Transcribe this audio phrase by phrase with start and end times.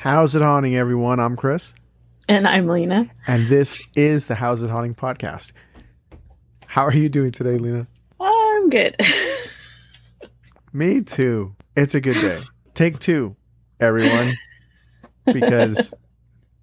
[0.00, 1.20] How's it haunting, everyone?
[1.20, 1.74] I'm Chris,
[2.28, 3.10] And I'm Lena.
[3.26, 5.52] and this is the How's It Haunting podcast.
[6.66, 7.86] How are you doing today, Lena?
[8.20, 8.96] I'm good.
[10.72, 11.54] Me too.
[11.76, 12.40] It's a good day.
[12.74, 13.36] Take two,
[13.80, 14.32] everyone,
[15.26, 15.92] because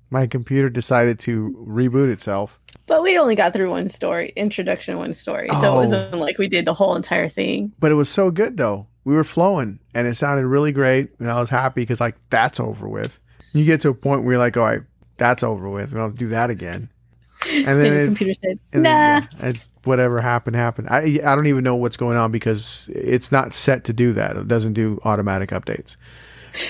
[0.09, 2.59] my computer decided to reboot itself.
[2.87, 5.49] but we only got through one story, introduction, one story.
[5.49, 5.73] So Oh.
[5.73, 7.71] it wasn't like we did the whole entire thing.
[7.79, 8.87] But it was so good, though.
[9.03, 11.09] We were flowing, and it sounded really great.
[11.19, 13.19] And I was happy because, like, that's over with.
[13.53, 14.81] You get to a point where you're like, all right,
[15.17, 15.91] that's over with.
[15.91, 16.89] We don't have to do that again.
[17.47, 18.89] And then the it, computer said, And nah.
[18.89, 20.87] then, yeah, and whatever happened happened.
[20.89, 24.35] I I don't even know what's going on because it's not set to do that.
[24.35, 25.95] It doesn't do automatic updates.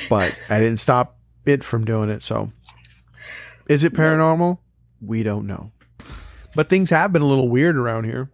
[0.10, 2.24] But I didn't stop it from doing it.
[2.24, 2.52] So,
[3.68, 4.60] is it paranormal?
[5.02, 5.72] We don't know.
[6.56, 8.30] But things have been a little weird around here.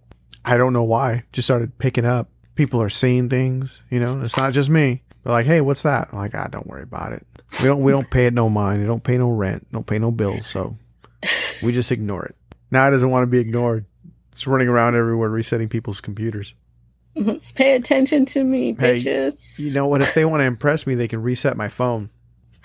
[0.45, 1.23] I don't know why.
[1.31, 2.29] Just started picking up.
[2.55, 3.81] People are seeing things.
[3.89, 5.01] You know, it's not just me.
[5.23, 7.25] They're like, "Hey, what's that?" I'm like, "Ah, don't worry about it.
[7.61, 8.81] We don't we don't pay it no mind.
[8.81, 9.67] We don't pay no rent.
[9.71, 10.47] Don't pay no bills.
[10.47, 10.77] So
[11.63, 12.35] we just ignore it."
[12.69, 13.85] Now it doesn't want to be ignored.
[14.31, 16.53] It's running around everywhere resetting people's computers.
[17.15, 19.59] Let's pay attention to me, Hey, bitches.
[19.59, 20.01] You know what?
[20.01, 22.09] If they want to impress me, they can reset my phone.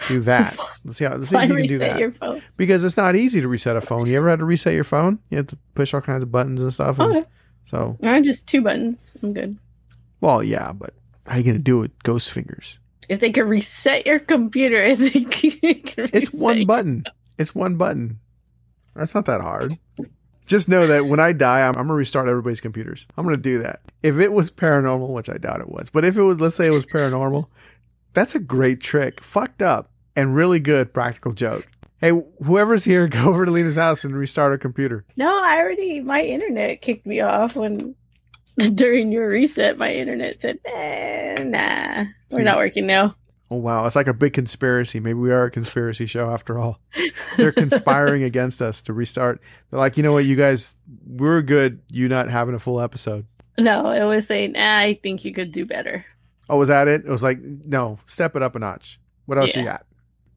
[0.09, 0.57] Do that.
[0.85, 2.43] Let's see how let's see if you can do that.
[2.57, 4.07] Because it's not easy to reset a phone.
[4.07, 5.19] You ever had to reset your phone?
[5.31, 6.99] You have to push all kinds of buttons and stuff.
[6.99, 7.29] and Okay.
[7.65, 9.13] So, I just two buttons.
[9.23, 9.57] I'm good.
[10.21, 10.95] well, yeah, but
[11.27, 11.91] how you gonna do it?
[12.05, 12.79] Ghost fingers.
[13.09, 15.43] If they could reset your computer, I think
[15.97, 17.05] It's one button.
[17.39, 18.21] It's one button.
[18.95, 19.79] That's not that hard.
[20.47, 23.07] Just know that when I die, I'm, I'm gonna restart everybody's computers.
[23.17, 23.81] I'm gonna do that.
[24.03, 26.67] If it was paranormal, which I doubt it was, but if it was, let's say
[26.67, 27.47] it was paranormal,
[28.17, 29.23] that's a great trick.
[29.23, 31.69] Fucked up and really good practical joke.
[32.01, 32.11] Hey,
[32.43, 35.05] whoever's here, go over to Lena's house and restart her computer.
[35.17, 37.95] No, I already, my internet kicked me off when
[38.75, 43.15] during your reset, my internet said, eh, nah, we're See- not working now.
[43.49, 44.99] Oh wow, it's like a big conspiracy.
[44.99, 46.81] Maybe we are a conspiracy show after all.
[47.37, 49.41] They're conspiring against us to restart.
[49.71, 50.75] They're like, you know what, you guys,
[51.07, 51.81] we're good.
[51.89, 53.25] You not having a full episode.
[53.57, 56.05] No, it was saying, nah, I think you could do better.
[56.49, 57.05] Oh, was that it?
[57.05, 59.01] It was like, no, step it up a notch.
[59.27, 59.85] What else you got?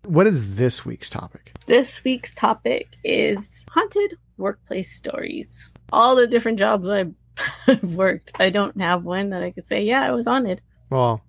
[0.06, 1.52] What is this week's topic?
[1.68, 5.70] This week's topic is haunted workplace stories.
[5.92, 6.88] All the different jobs
[7.68, 10.62] I've worked, I don't have one that I could say, yeah, I was haunted.
[10.90, 11.22] Well,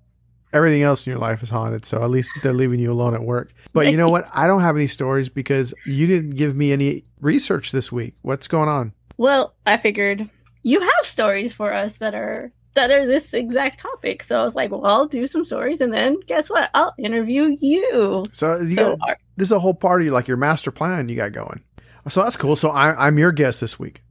[0.52, 3.22] everything else in your life is haunted, so at least they're leaving you alone at
[3.22, 3.52] work.
[3.72, 4.28] But you know what?
[4.32, 8.14] I don't have any stories because you didn't give me any research this week.
[8.22, 8.94] What's going on?
[9.16, 10.28] Well, I figured
[10.62, 14.22] you have stories for us that are that are this exact topic.
[14.22, 16.70] So I was like, well, I'll do some stories and then guess what?
[16.74, 18.24] I'll interview you.
[18.32, 21.32] So you so got this is a whole party, like your master plan you got
[21.32, 21.62] going.
[22.08, 22.56] So that's cool.
[22.56, 24.02] So I, I'm your guest this week.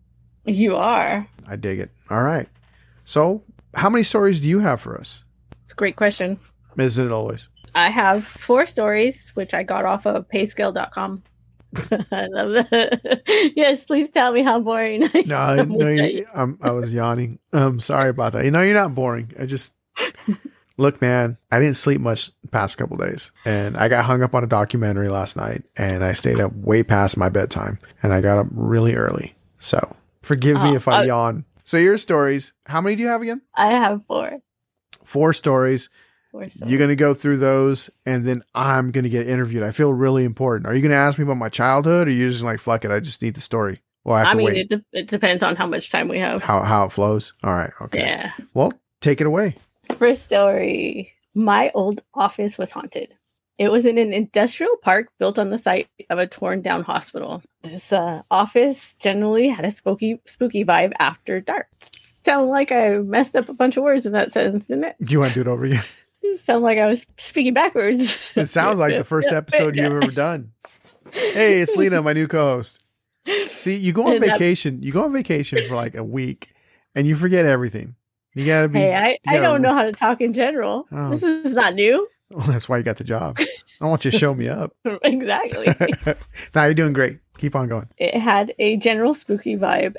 [0.45, 1.27] you are.
[1.47, 1.91] I dig it.
[2.09, 2.47] All right.
[3.05, 3.43] So
[3.75, 5.23] how many stories do you have for us?
[5.63, 6.39] It's a great question.
[6.77, 7.49] Isn't it always?
[7.75, 11.23] I have four stories, which I got off of payscale.com.
[12.11, 13.53] I love it.
[13.55, 17.39] yes, please tell me how boring I No, am no, you, I'm, I was yawning.
[17.53, 18.45] Um, sorry about that.
[18.45, 19.33] You know, you're not boring.
[19.39, 19.73] I just
[20.77, 21.37] look, man.
[21.51, 24.47] I didn't sleep much the past couple days, and I got hung up on a
[24.47, 28.47] documentary last night, and I stayed up way past my bedtime, and I got up
[28.51, 29.35] really early.
[29.59, 31.45] So forgive me Oh, if I uh, yawn.
[31.65, 32.53] So your stories.
[32.65, 33.41] How many do you have again?
[33.53, 34.39] I have four.
[35.03, 35.89] Four stories.
[36.31, 36.45] Four.
[36.65, 39.63] You're gonna go through those, and then I'm gonna get interviewed.
[39.63, 40.67] I feel really important.
[40.67, 42.91] Are you gonna ask me about my childhood, or are you just like fuck it?
[42.91, 43.81] I just need the story.
[44.03, 44.57] Well, I have I to mean, wait.
[44.57, 46.43] it, de- it depends on how much time we have.
[46.43, 47.33] how how it flows.
[47.43, 47.71] All right.
[47.81, 47.99] Okay.
[47.99, 48.31] Yeah.
[48.53, 49.55] Well, take it away.
[49.97, 53.15] First story My old office was haunted.
[53.57, 57.41] It was in an industrial park built on the site of a torn down hospital.
[57.61, 61.67] This uh, office generally had a spooky, spooky vibe after dark.
[62.23, 64.95] Sound like I messed up a bunch of words in that sentence, didn't it?
[65.03, 65.83] Do you want to do it over again?
[66.21, 68.31] It sounded like I was speaking backwards.
[68.35, 70.51] It sounds like the first episode you've ever done.
[71.11, 72.83] Hey, it's Lena, my new co-host.
[73.47, 74.81] See, you go on uh, vacation.
[74.81, 76.53] You go on vacation for like a week,
[76.95, 77.95] and you forget everything.
[78.33, 78.79] You gotta be.
[78.79, 80.87] Hey, I, I don't know how to talk in general.
[80.91, 81.09] Oh.
[81.09, 82.07] This is not new.
[82.29, 83.39] Well, that's why you got the job.
[83.81, 84.73] I want you to show me up.
[85.03, 85.67] exactly.
[86.55, 87.19] now you're doing great.
[87.37, 87.87] Keep on going.
[87.97, 89.95] it had a general spooky vibe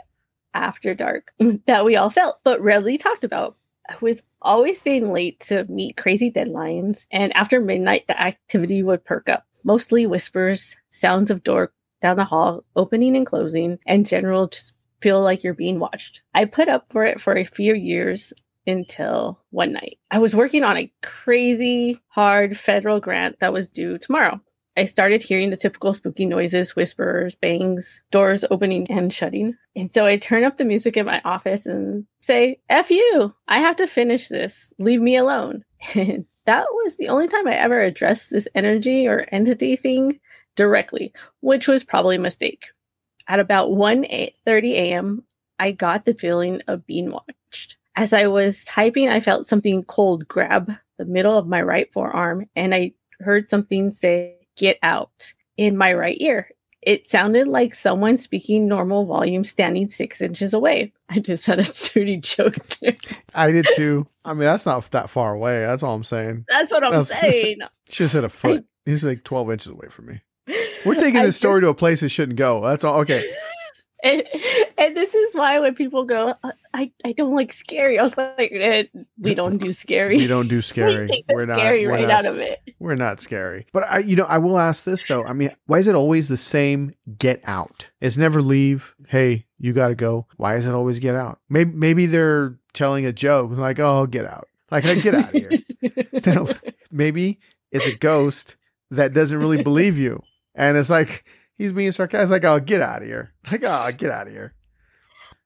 [0.52, 1.32] after dark
[1.66, 3.56] that we all felt but rarely talked about.
[3.90, 9.04] I was always staying late to meet crazy deadlines, and after midnight, the activity would
[9.04, 9.44] perk up.
[9.64, 15.20] Mostly whispers, sounds of door down the hall opening and closing, and general just feel
[15.20, 16.22] like you're being watched.
[16.34, 18.32] I put up for it for a few years
[18.64, 19.98] until one night.
[20.10, 24.40] I was working on a crazy hard federal grant that was due tomorrow.
[24.80, 29.54] I started hearing the typical spooky noises, whispers, bangs, doors opening and shutting.
[29.76, 33.58] And so I turn up the music in my office and say, F you, I
[33.58, 34.72] have to finish this.
[34.78, 35.64] Leave me alone.
[35.94, 40.18] And that was the only time I ever addressed this energy or entity thing
[40.56, 42.68] directly, which was probably a mistake.
[43.28, 44.06] At about 1
[44.46, 45.24] 30 a.m.,
[45.58, 47.76] I got the feeling of being watched.
[47.96, 52.46] As I was typing, I felt something cold grab the middle of my right forearm,
[52.56, 56.50] and I heard something say, Get out, in my right ear.
[56.82, 60.92] It sounded like someone speaking normal volume standing six inches away.
[61.08, 62.94] I just had a dirty joke there.
[63.34, 64.06] I did too.
[64.22, 65.60] I mean, that's not that far away.
[65.60, 66.44] That's all I'm saying.
[66.48, 67.58] That's what I'm That's- saying.
[67.88, 68.66] She just hit a foot.
[68.84, 70.20] He's like 12 inches away from me.
[70.84, 72.60] We're taking this story to a place it shouldn't go.
[72.62, 73.00] That's all.
[73.00, 73.30] Okay.
[74.04, 74.22] And,
[74.78, 76.34] and this is why when people go,
[76.74, 78.84] I, I don't like scary, I was like, eh,
[79.18, 80.16] we don't do scary.
[80.16, 81.08] We don't do We scary.
[81.08, 81.58] take the We're not.
[81.58, 82.60] scary we're right not out of it.
[82.78, 83.66] We're not scary.
[83.72, 85.24] But I, you know, I will ask this though.
[85.24, 87.90] I mean, why is it always the same get out?
[88.00, 88.94] It's never leave.
[89.08, 90.26] Hey, you got to go.
[90.36, 91.40] Why is it always get out?
[91.48, 94.48] Maybe, maybe they're telling a joke like, oh, get out.
[94.70, 95.50] Like, hey, get out of here.
[96.92, 97.40] Maybe
[97.72, 98.56] it's a ghost
[98.90, 100.22] that doesn't really believe you.
[100.54, 101.24] And it's like,
[101.60, 102.30] he's being sarcastic.
[102.30, 103.32] Like, oh, get out of here.
[103.50, 104.54] Like, oh, get out of here.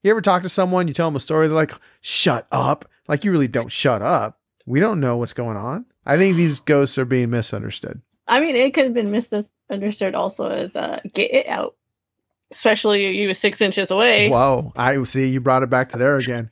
[0.03, 2.85] You ever talk to someone, you tell them a story, they're like, shut up.
[3.09, 4.39] Like, you really don't shut up.
[4.67, 5.87] We don't know what's going on.
[6.07, 8.01] I think these ghosts are being misunderstood.
[8.29, 11.75] I mean, it could have been misunderstood also as uh, get it out.
[12.51, 14.29] Especially you was six inches away.
[14.29, 14.73] Whoa.
[14.77, 16.51] I see you brought it back to there again.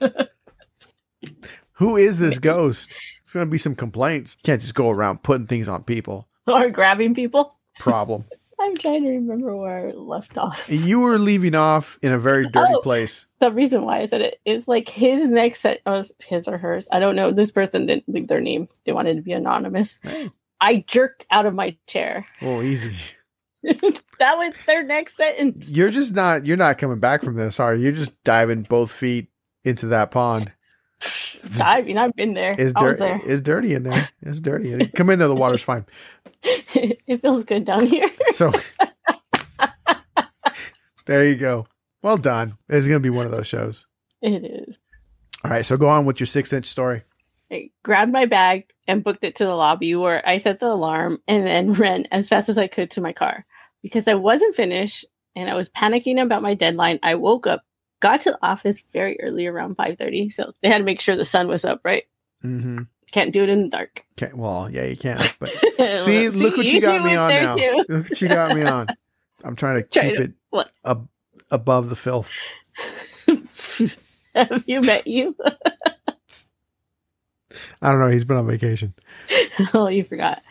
[1.72, 2.94] Who is this ghost?
[3.22, 4.36] It's going to be some complaints.
[4.42, 6.28] Can't just go around putting things on people.
[6.48, 7.58] Or grabbing people.
[7.80, 8.24] Problem.
[8.66, 10.66] I'm trying to remember where I left off.
[10.68, 12.80] you were leaving off in a very dirty Oh.
[12.80, 13.26] place.
[13.38, 16.88] the reason why I said it is like his next set of his or hers.
[16.90, 17.30] I don't know.
[17.30, 18.68] This person didn't leave their name.
[18.84, 19.98] They wanted to be anonymous.
[20.60, 22.26] I jerked out of my chair.
[22.42, 22.94] Oh, easy.
[23.62, 25.70] that was their next sentence.
[25.70, 26.46] You're just not.
[26.46, 27.84] You're not coming back from this, are you?
[27.84, 29.28] You're just diving both feet
[29.64, 30.52] into that pond.
[31.58, 31.98] Diving.
[31.98, 32.54] I've been there.
[32.58, 33.20] It's I there.
[33.24, 34.08] It's dirty in there.
[34.22, 34.86] It's dirty.
[34.88, 35.28] Come in there.
[35.28, 35.86] The water's fine.
[36.42, 38.08] it feels good down here.
[38.32, 38.52] So
[41.06, 41.66] there you go.
[42.02, 42.56] Well done.
[42.68, 43.86] It's gonna be one of those shows.
[44.22, 44.78] It is.
[45.44, 45.64] All right.
[45.64, 47.02] So go on with your six inch story.
[47.50, 51.18] I grabbed my bag and booked it to the lobby where I set the alarm
[51.28, 53.46] and then ran as fast as I could to my car.
[53.82, 55.04] Because I wasn't finished
[55.36, 57.62] and I was panicking about my deadline, I woke up,
[58.00, 60.32] got to the office very early around 5.30.
[60.32, 62.04] So they had to make sure the sun was up, right?
[62.44, 62.82] Mm-hmm.
[63.12, 64.04] Can't do it in the dark.
[64.20, 64.32] Okay.
[64.34, 65.50] Well, yeah, you can't But
[65.98, 67.56] see, look what you got me on now.
[67.56, 67.84] too.
[67.88, 68.88] Look what you got me on.
[69.44, 70.70] I'm trying to Trying keep to- it what?
[70.84, 71.08] ab-
[71.50, 72.32] above the filth.
[74.34, 75.34] Have you met you?
[77.80, 78.08] I don't know.
[78.08, 78.92] He's been on vacation.
[79.72, 80.42] oh, you forgot.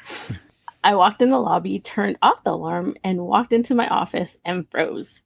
[0.84, 4.70] I walked in the lobby, turned off the alarm, and walked into my office and
[4.72, 5.22] froze.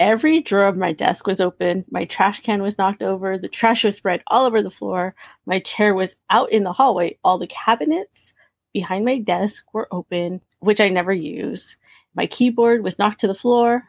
[0.00, 1.84] Every drawer of my desk was open.
[1.90, 3.38] My trash can was knocked over.
[3.38, 5.14] The trash was spread all over the floor.
[5.46, 7.16] My chair was out in the hallway.
[7.22, 8.32] All the cabinets
[8.72, 11.76] behind my desk were open, which I never use.
[12.16, 13.84] My keyboard was knocked to the floor.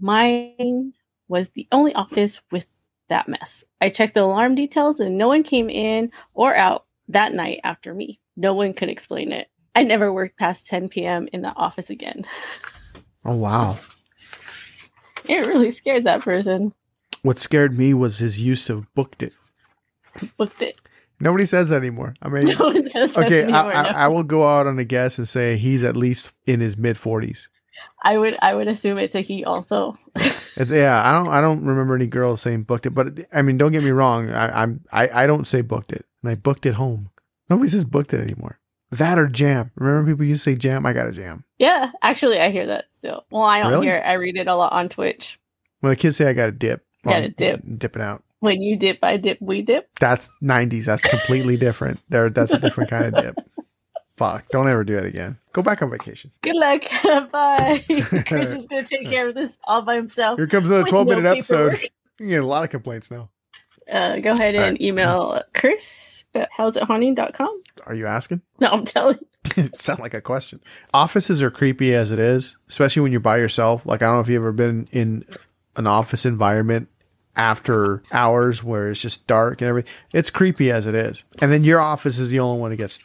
[0.00, 0.94] Mine
[1.28, 2.66] was the only office with
[3.08, 3.62] that mess.
[3.82, 7.92] I checked the alarm details and no one came in or out that night after
[7.92, 8.18] me.
[8.36, 9.48] No one could explain it.
[9.74, 11.28] I never worked past 10 p.m.
[11.32, 12.24] in the office again.
[13.22, 13.78] Oh wow.
[15.28, 16.72] It really scared that person.
[17.22, 19.32] What scared me was his use of booked it.
[20.36, 20.80] Booked it.
[21.20, 22.14] Nobody says that anymore.
[22.22, 23.88] I mean, No one says that okay, I, I, no.
[23.90, 26.96] I will go out on a guess and say he's at least in his mid
[26.96, 27.48] forties.
[28.02, 29.98] I would I would assume it's a he also.
[30.56, 31.00] It's yeah.
[31.02, 33.84] I don't I don't remember any girls saying booked it, but I mean, don't get
[33.84, 34.30] me wrong.
[34.30, 37.10] I, I'm I, I don't say booked it, and I booked it home.
[37.48, 38.58] Nobody says booked it anymore.
[38.90, 39.70] That or jam.
[39.76, 40.84] Remember people used to say jam.
[40.84, 41.44] I got a jam.
[41.58, 43.24] yeah, actually I hear that still.
[43.30, 43.86] Well, I don't Really?
[43.86, 44.06] hear it.
[44.06, 45.38] I read it a lot on Twitch.
[45.80, 47.62] When the kids say I got a dip, Got a dip.
[47.78, 48.22] dipping out.
[48.40, 49.88] When you dip, I dip, we dip.
[50.00, 50.84] That's '90s.
[50.86, 52.00] That's completely different.
[52.08, 53.36] There, that's a different kind of dip.
[54.16, 54.48] Fuck!
[54.48, 55.38] Don't ever do it again.
[55.52, 56.30] Go back on vacation.
[56.42, 56.82] Good luck.
[57.30, 57.82] Bye.
[58.26, 60.38] Chris is gonna take care of this all by himself.
[60.38, 61.78] Here comes another With 12 minute no episode.
[62.18, 63.30] You get a lot of complaints now.
[63.90, 64.80] Uh, go ahead and right.
[64.80, 67.62] email Chris at howsithaunting.com.
[67.86, 68.42] Are you asking?
[68.60, 69.18] No, I'm telling
[69.74, 70.60] Sound like a question.
[70.92, 73.84] Offices are creepy as it is, especially when you're by yourself.
[73.86, 75.24] Like I don't know if you've ever been in
[75.76, 76.88] an office environment
[77.36, 79.90] after hours where it's just dark and everything.
[80.12, 81.24] It's creepy as it is.
[81.40, 83.02] And then your office is the only one that gets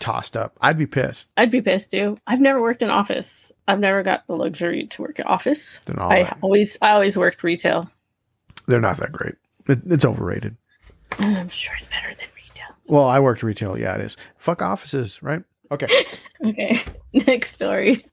[0.00, 0.56] tossed up.
[0.60, 1.30] I'd be pissed.
[1.36, 2.18] I'd be pissed too.
[2.26, 3.50] I've never worked in office.
[3.66, 5.78] I've never got the luxury to work in office.
[5.96, 7.90] I always I always worked retail.
[8.66, 9.36] they're not that great.
[9.66, 10.56] It, it's overrated.
[11.18, 12.26] I'm sure it's better than.
[12.86, 13.78] Well, I worked retail.
[13.78, 14.16] Yeah, it is.
[14.36, 15.42] Fuck offices, right?
[15.70, 15.88] Okay.
[16.44, 16.78] Okay.
[17.14, 18.04] Next story.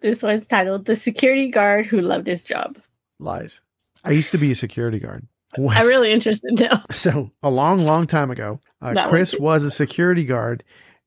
[0.00, 2.78] This one's titled "The Security Guard Who Loved His Job."
[3.18, 3.60] Lies.
[4.02, 5.26] I used to be a security guard.
[5.58, 6.84] I'm really interested now.
[6.92, 10.64] So a long, long time ago, uh, Chris was a security guard,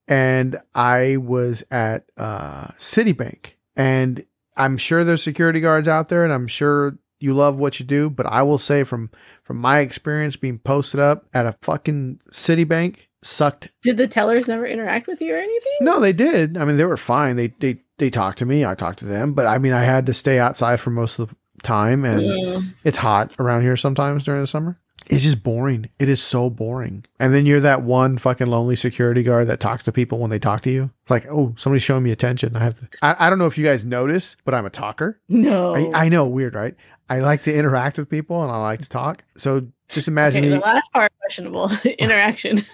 [0.07, 3.53] and I was at uh, Citibank.
[3.75, 4.23] And
[4.55, 8.09] I'm sure there's security guards out there, and I'm sure you love what you do.
[8.09, 9.09] But I will say, from
[9.43, 13.69] from my experience being posted up at a fucking Citibank, sucked.
[13.81, 15.73] Did the tellers never interact with you or anything?
[15.81, 16.57] No, they did.
[16.57, 17.35] I mean, they were fine.
[17.35, 18.65] They they they talked to me.
[18.65, 19.33] I talked to them.
[19.33, 22.73] But I mean, I had to stay outside for most of the time, and Mm.
[22.83, 24.77] it's hot around here sometimes during the summer.
[25.09, 25.87] It's just boring.
[25.99, 27.05] It is so boring.
[27.17, 30.39] And then you're that one fucking lonely security guard that talks to people when they
[30.39, 30.91] talk to you.
[31.03, 32.57] It's like, oh, somebody's showing me attention.
[32.57, 32.89] I have to.
[33.01, 35.21] I, I don't know if you guys notice, but I'm a talker.
[35.29, 35.73] No.
[35.75, 36.75] I, I know, weird, right?
[37.09, 39.23] I like to interact with people and I like to talk.
[39.37, 40.57] So just imagine okay, me.
[40.57, 42.65] the last part questionable interaction.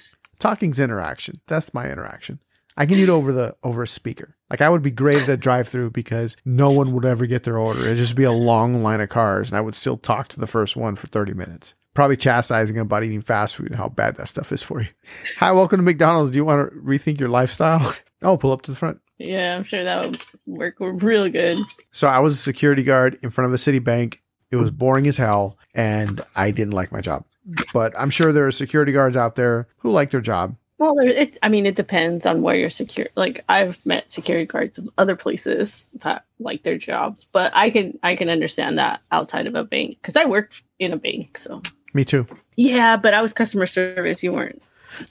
[0.44, 1.36] Talking's interaction.
[1.48, 2.38] That's my interaction.
[2.76, 4.36] I can do it over the over a speaker.
[4.50, 7.44] Like I would be great at a drive through because no one would ever get
[7.44, 7.80] their order.
[7.80, 10.46] It'd just be a long line of cars and I would still talk to the
[10.46, 11.76] first one for 30 minutes.
[11.94, 14.90] Probably chastising them about eating fast food and how bad that stuff is for you.
[15.38, 16.32] Hi, welcome to McDonald's.
[16.32, 17.96] Do you want to rethink your lifestyle?
[18.26, 19.02] Oh, pull up to the front.
[19.18, 21.60] yeah, I'm sure that would work real good.
[21.92, 24.20] So I was a security guard in front of a Citibank.
[24.50, 27.26] It was boring as hell and I didn't like my job.
[27.74, 30.56] But I'm sure there are security guards out there who like their job.
[30.78, 33.08] Well, there, it, I mean, it depends on where you're secure.
[33.16, 37.98] Like, I've met security guards of other places that like their jobs, but I can
[38.04, 41.38] I can understand that outside of a bank because I worked in a bank.
[41.38, 41.62] So
[41.94, 42.26] Me too.
[42.58, 44.24] yeah, but I was customer service.
[44.24, 44.62] You weren't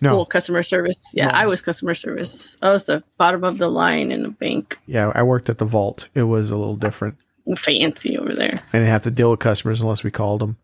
[0.01, 0.11] No.
[0.11, 1.01] full customer service.
[1.15, 1.33] Yeah, No.
[1.33, 2.57] I was customer service.
[2.61, 4.79] I was the bottom of the line in a bank.
[4.87, 6.09] Yeah, I worked at the vault.
[6.15, 7.17] It was a little different.
[7.57, 8.61] Fancy over there.
[8.73, 10.59] I didn't have to deal with customers unless we called them.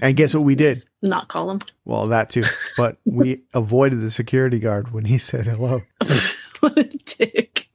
[0.00, 0.84] And guess what we did?
[1.02, 1.60] Not call them.
[1.84, 2.44] Well, that too.
[2.76, 5.82] But we avoided the security guard when he said hello.
[6.60, 7.68] what a dick.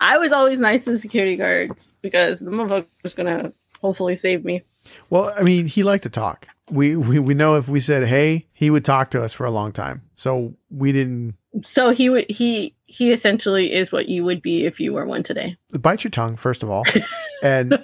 [0.00, 4.44] I was always nice to the security guards because the motherfucker was gonna hopefully save
[4.44, 4.62] me.
[5.10, 6.48] Well, I mean, he liked to talk.
[6.70, 9.50] We, we we know if we said hey, he would talk to us for a
[9.50, 10.02] long time.
[10.14, 14.80] So we didn't So he would he he essentially is what you would be if
[14.80, 15.56] you were one today.
[15.78, 16.84] bite your tongue first of all,
[17.42, 17.78] and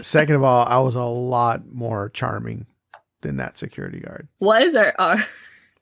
[0.00, 2.66] second of all, I was a lot more charming
[3.24, 5.16] than that security guard was or are?
[5.26, 5.26] 'Cause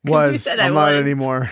[0.05, 0.43] you was.
[0.43, 1.01] said I I'm not was.
[1.05, 1.51] anymore.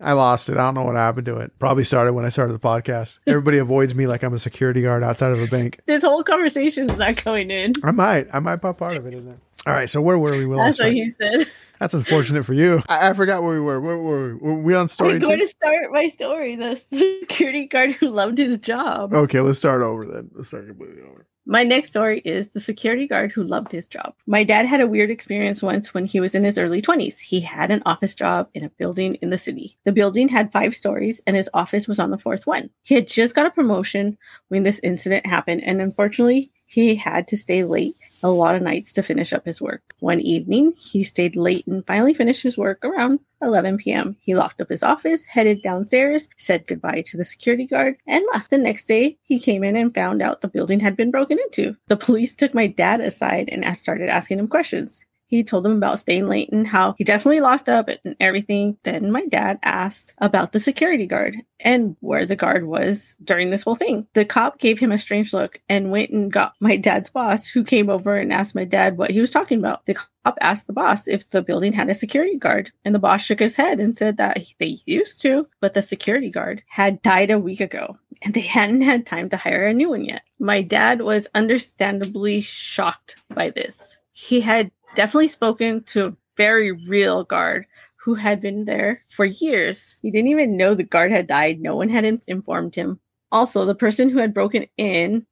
[0.00, 0.52] I lost it.
[0.56, 1.52] I don't know what happened to it.
[1.58, 3.18] Probably started when I started the podcast.
[3.26, 5.80] Everybody avoids me like I'm a security guard outside of a bank.
[5.84, 7.72] This whole conversation's not going in.
[7.84, 8.28] I might.
[8.32, 9.36] I might pop part of it in there.
[9.66, 9.90] All right.
[9.90, 10.46] So where were we?
[10.46, 11.46] Will That's what he said.
[11.78, 12.82] That's unfortunate for you.
[12.88, 13.78] I, I forgot where we were.
[13.78, 14.34] Where were we?
[14.36, 15.44] Were we on story I'm going two?
[15.44, 16.56] to start my story.
[16.56, 16.76] The
[17.20, 19.12] security guard who loved his job.
[19.12, 20.30] Okay, let's start over then.
[20.34, 21.19] Let's start completely over.
[21.50, 24.14] My next story is the security guard who loved his job.
[24.24, 27.18] My dad had a weird experience once when he was in his early 20s.
[27.18, 29.76] He had an office job in a building in the city.
[29.84, 32.70] The building had five stories and his office was on the fourth one.
[32.84, 34.16] He had just got a promotion
[34.46, 38.92] when this incident happened, and unfortunately, he had to stay late a lot of nights
[38.92, 39.82] to finish up his work.
[40.00, 44.16] One evening, he stayed late and finally finished his work around 11 p.m.
[44.20, 48.50] He locked up his office, headed downstairs, said goodbye to the security guard, and left.
[48.50, 51.76] The next day, he came in and found out the building had been broken into.
[51.88, 55.04] The police took my dad aside and started asking him questions.
[55.30, 58.76] He told them about staying late and how he definitely locked up and everything.
[58.82, 63.62] Then my dad asked about the security guard and where the guard was during this
[63.62, 64.08] whole thing.
[64.14, 67.62] The cop gave him a strange look and went and got my dad's boss, who
[67.62, 69.86] came over and asked my dad what he was talking about.
[69.86, 73.22] The cop asked the boss if the building had a security guard, and the boss
[73.22, 77.30] shook his head and said that they used to, but the security guard had died
[77.30, 80.22] a week ago and they hadn't had time to hire a new one yet.
[80.38, 83.96] My dad was understandably shocked by this.
[84.12, 87.66] He had definitely spoken to a very real guard
[87.96, 89.96] who had been there for years.
[90.02, 91.60] He didn't even know the guard had died.
[91.60, 92.98] No one had in- informed him.
[93.30, 95.26] Also, the person who had broken in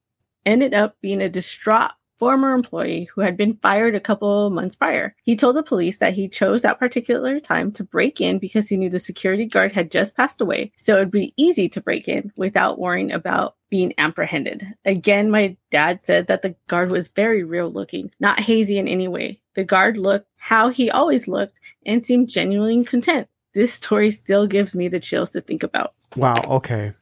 [0.45, 5.15] ended up being a distraught former employee who had been fired a couple months prior.
[5.23, 8.75] He told the police that he chose that particular time to break in because he
[8.75, 12.07] knew the security guard had just passed away, so it would be easy to break
[12.09, 14.67] in without worrying about being apprehended.
[14.83, 19.07] Again, my dad said that the guard was very real looking, not hazy in any
[19.07, 19.41] way.
[19.59, 23.27] The guard looked how he always looked and seemed genuinely content.
[23.53, 25.93] This story still gives me the chills to think about.
[26.15, 26.41] Wow.
[26.47, 26.93] Okay.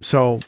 [0.00, 0.38] So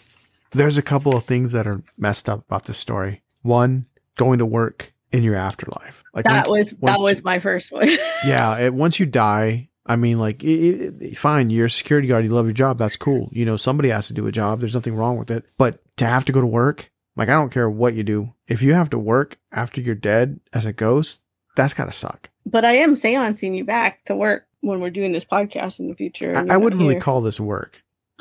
[0.52, 3.22] there's a couple of things that are messed up about this story.
[3.42, 6.04] One, going to work in your afterlife.
[6.14, 7.88] Like That once- was that was you- my first one.
[8.24, 8.56] yeah.
[8.58, 12.30] It, once you die, I mean, like, it, it, fine, you're a security guard, you
[12.30, 13.28] love your job, that's cool.
[13.32, 14.60] You know, somebody has to do a job.
[14.60, 15.44] There's nothing wrong with it.
[15.58, 18.34] But to have to go to work, like, I don't care what you do.
[18.46, 21.22] If you have to work after you're dead as a ghost,
[21.56, 22.30] that's gotta suck.
[22.46, 25.94] but I am seancing you back to work when we're doing this podcast in the
[25.96, 26.36] future.
[26.36, 27.00] I, I wouldn't not really here.
[27.00, 27.82] call this work.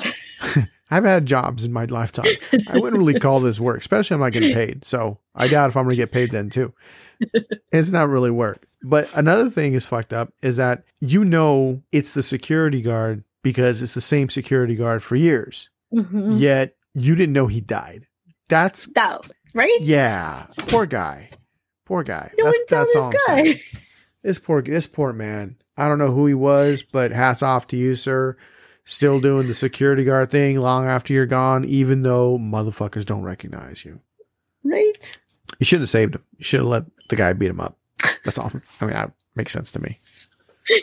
[0.90, 2.26] I've had jobs in my lifetime.
[2.68, 4.84] I wouldn't really call this work, especially I'm not getting paid.
[4.84, 6.72] So I doubt if I'm going to get paid then too.
[7.72, 8.66] It's not really work.
[8.82, 13.82] But another thing is fucked up is that you know it's the security guard because
[13.82, 15.70] it's the same security guard for years.
[15.92, 16.38] Mhm.
[16.38, 18.06] Yet you didn't know he died.
[18.48, 19.78] That's That, right?
[19.80, 21.30] yeah, poor guy,
[21.86, 22.30] poor guy.
[22.36, 23.44] You That- wouldn't tell all I'm this saying.
[23.56, 23.60] guy.
[24.22, 25.54] This poor this poor man.
[25.76, 28.36] I don't know who he was, but hats off to you, sir.
[28.84, 33.84] Still doing the security guard thing long after you're gone, even though motherfuckers don't recognize
[33.84, 34.00] you.
[34.64, 35.16] Right?
[35.60, 36.24] You should have saved him.
[36.38, 37.78] You should have let the guy beat him up.
[38.24, 38.50] That's all.
[38.80, 40.00] I mean, that makes sense to me.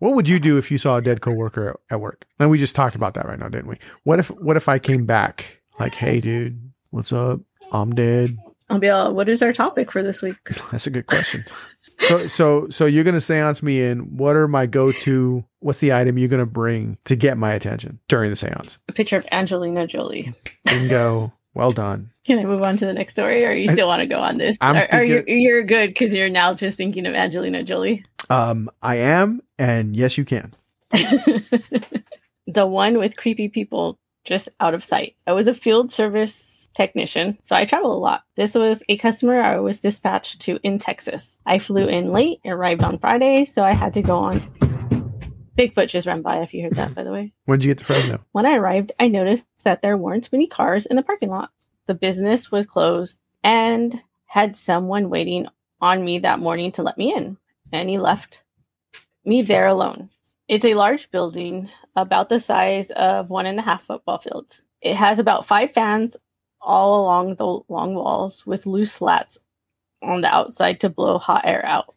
[0.00, 2.26] what would you do if you saw a dead coworker at work?
[2.40, 3.78] And we just talked about that right now, didn't we?
[4.02, 7.40] What if what if I came back like, hey, dude, what's up?
[7.70, 8.36] I'm dead.
[8.74, 10.36] I'll be all, what is our topic for this week?
[10.72, 11.44] That's a good question.
[12.00, 14.16] so so so you're gonna seance me in.
[14.16, 15.44] What are my go to?
[15.60, 18.78] What's the item you're gonna bring to get my attention during the seance?
[18.88, 20.34] A picture of Angelina Jolie.
[20.64, 21.32] Bingo.
[21.54, 22.10] Well done.
[22.24, 24.18] Can I move on to the next story, or you I- still want to go
[24.18, 24.56] on this?
[24.60, 28.04] I'm Are, are you you're good because you're now just thinking of Angelina Jolie?
[28.28, 30.52] Um, I am, and yes, you can.
[32.46, 35.14] the one with creepy people just out of sight.
[35.26, 38.22] I was a field service technician, so I travel a lot.
[38.36, 41.38] This was a customer I was dispatched to in Texas.
[41.46, 44.40] I flew in late, arrived on Friday, so I had to go on.
[45.56, 47.32] Bigfoot just ran by, if you heard that, by the way.
[47.44, 48.24] When did you get to Fresno?
[48.32, 51.50] When I arrived, I noticed that there weren't many cars in the parking lot.
[51.86, 55.46] The business was closed and had someone waiting
[55.80, 57.36] on me that morning to let me in,
[57.72, 58.42] and he left
[59.24, 60.10] me there alone.
[60.48, 64.62] It's a large building, about the size of one and a half football fields.
[64.80, 66.16] It has about five fans
[66.64, 69.38] all along the long walls with loose slats
[70.02, 71.94] on the outside to blow hot air out,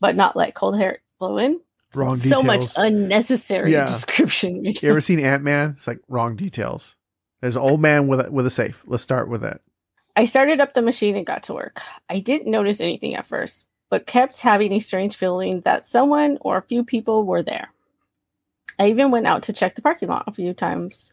[0.00, 1.60] but not let cold air blow in.
[1.94, 2.40] Wrong details.
[2.42, 3.86] So much unnecessary Yeah.
[3.86, 4.64] description.
[4.64, 5.70] you ever seen Ant Man?
[5.70, 6.96] It's like wrong details.
[7.40, 8.82] There's an old man with a, with a safe.
[8.86, 9.60] Let's start with that.
[10.16, 11.80] I started up the machine and got to work.
[12.08, 16.56] I didn't notice anything at first, but kept having a strange feeling that someone or
[16.58, 17.68] a few people were there.
[18.78, 21.10] I even went out to check the parking lot a few times.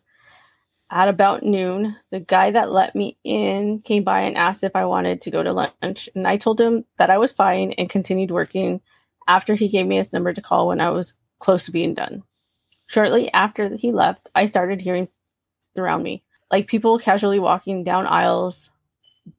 [0.92, 4.86] At about noon, the guy that let me in came by and asked if I
[4.86, 8.32] wanted to go to lunch, and I told him that I was fine and continued
[8.32, 8.82] working
[9.28, 12.24] after he gave me his number to call when I was close to being done.
[12.88, 15.08] Shortly after he left, I started hearing
[15.76, 18.70] around me, like people casually walking down aisles,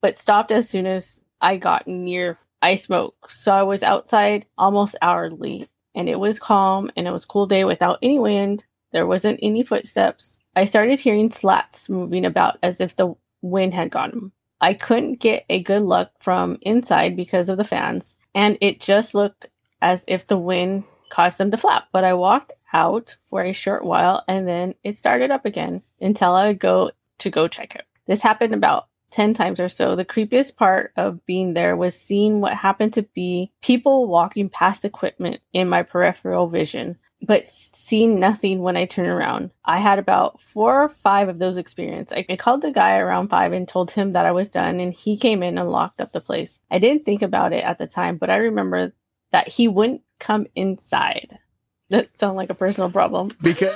[0.00, 3.30] but stopped as soon as I got near I smoke.
[3.30, 7.64] So I was outside almost hourly and it was calm and it was cool day
[7.64, 8.64] without any wind.
[8.92, 10.38] There wasn't any footsteps.
[10.56, 14.32] I started hearing slats moving about as if the wind had got 'em.
[14.60, 19.14] I couldn't get a good look from inside because of the fans, and it just
[19.14, 19.48] looked
[19.82, 21.88] as if the wind caused them to flap.
[21.92, 26.32] But I walked out for a short while and then it started up again until
[26.32, 27.84] I would go to go check it.
[28.06, 29.94] This happened about 10 times or so.
[29.94, 34.84] The creepiest part of being there was seeing what happened to be people walking past
[34.84, 39.50] equipment in my peripheral vision, but seeing nothing when I turn around.
[39.64, 42.16] I had about four or five of those experiences.
[42.28, 45.16] I, called the guy around five and told him that I was done, and he
[45.16, 46.58] came in and locked up the place.
[46.70, 48.92] I didn't think about it at the time, but I remember
[49.32, 51.38] that he wouldn't come inside.
[51.88, 53.30] That sounded like a personal problem.
[53.40, 53.72] Because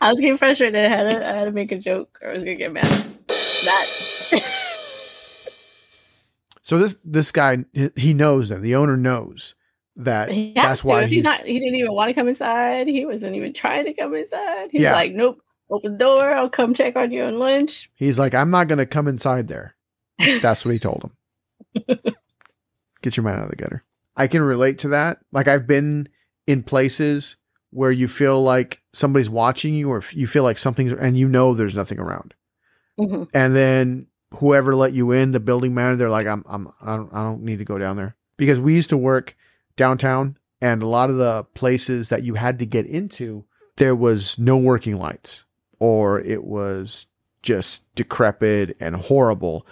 [0.00, 0.84] I was getting frustrated.
[0.84, 2.84] I had to, I had to make a joke or I was gonna get mad.
[2.84, 3.86] That
[6.62, 9.54] so this this guy he- he knows that the owner knows
[9.96, 10.86] that he that's to.
[10.88, 11.44] why he's he's not.
[11.44, 12.86] He didn't even want to come inside.
[12.88, 14.70] He wasn't even trying to come inside.
[14.72, 14.92] He's Yeah.
[14.94, 15.40] like, nope.
[15.70, 16.32] Open the door.
[16.32, 17.90] I'll come check on you on lunch.
[17.94, 19.74] he's like I'm not gonna come inside there.
[20.42, 21.98] That's what he told him.
[23.02, 23.84] Get your mind out of the gutter.
[24.16, 25.18] I can relate to that.
[25.32, 26.08] Like I've been
[26.46, 27.36] in places
[27.70, 31.54] where you feel like somebody's watching you, or you feel like something's, and you know
[31.54, 32.34] there's nothing around,
[33.00, 33.28] Mhm.
[33.34, 37.12] and then whoever let you in, the building manager, they're like, I'm, I'm, I don't,
[37.12, 39.36] I don't need to go down there because we used to work
[39.76, 43.44] downtown, and a lot of the places that you had to get into,
[43.76, 45.44] there was no working lights,
[45.78, 47.06] or it was
[47.42, 49.66] just decrepit and horrible.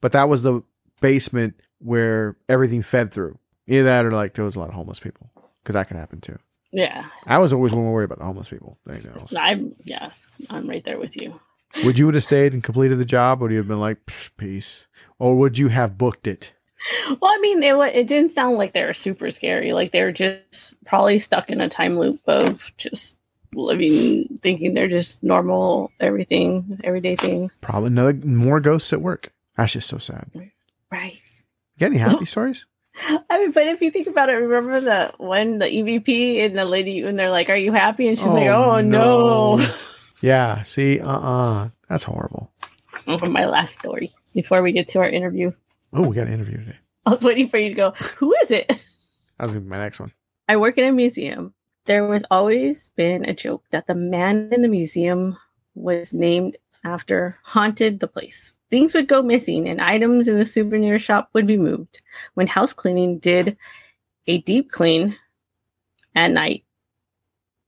[0.00, 0.62] But that was the
[1.00, 3.38] basement where everything fed through.
[3.66, 5.30] Either that or like there was a lot of homeless people
[5.62, 6.38] because that can happen too.
[6.72, 7.06] Yeah.
[7.26, 9.34] I was always more worried about the homeless people than anything else.
[9.36, 9.74] I'm.
[9.84, 10.10] Yeah.
[10.50, 11.38] I'm right there with you.
[11.84, 13.98] Would you have stayed and completed the job, or would you have been like,
[14.36, 14.86] peace?
[15.18, 16.52] Or would you have booked it?
[17.08, 19.72] Well, I mean, it it didn't sound like they were super scary.
[19.72, 23.16] Like they're just probably stuck in a time loop of just
[23.54, 27.50] living, thinking they're just normal, everything, everyday thing.
[27.60, 29.32] Probably another more ghosts at work.
[29.56, 30.30] That's just so sad.
[30.90, 31.20] Right.
[31.78, 32.66] Got any happy stories?
[33.08, 36.64] I mean, but if you think about it, remember the when the EVP and the
[36.64, 39.64] lady, when they're like, "Are you happy?" and she's like, "Oh no."
[40.22, 40.62] Yeah.
[40.62, 42.52] See, uh uh That's horrible.
[42.92, 45.52] For my last story before we get to our interview.
[45.92, 46.78] Oh, we got an interview today.
[47.04, 48.70] I was waiting for you to go, who is it?
[49.38, 50.12] That was gonna be my next one.
[50.46, 51.52] I work in a museum.
[51.86, 55.36] There was always been a joke that the man in the museum
[55.74, 58.52] was named after haunted the place.
[58.70, 62.02] Things would go missing and items in the souvenir shop would be moved.
[62.34, 63.56] When house cleaning did
[64.28, 65.16] a deep clean
[66.14, 66.64] at night,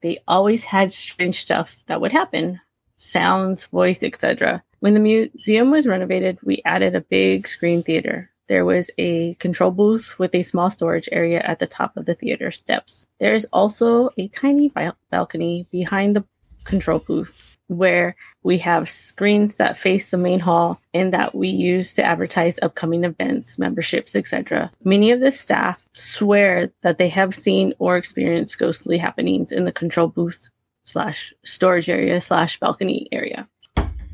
[0.01, 2.61] they always had strange stuff that would happen
[2.97, 4.63] sounds, voice, etc.
[4.79, 8.29] When the museum was renovated, we added a big screen theater.
[8.47, 12.13] There was a control booth with a small storage area at the top of the
[12.13, 13.07] theater steps.
[13.19, 14.71] There is also a tiny
[15.09, 16.25] balcony behind the
[16.63, 21.95] control booth where we have screens that face the main hall and that we use
[21.95, 24.71] to advertise upcoming events, memberships, etc.
[24.83, 29.71] Many of the staff swear that they have seen or experienced ghostly happenings in the
[29.71, 30.49] control booth
[30.83, 33.47] slash storage area slash balcony area.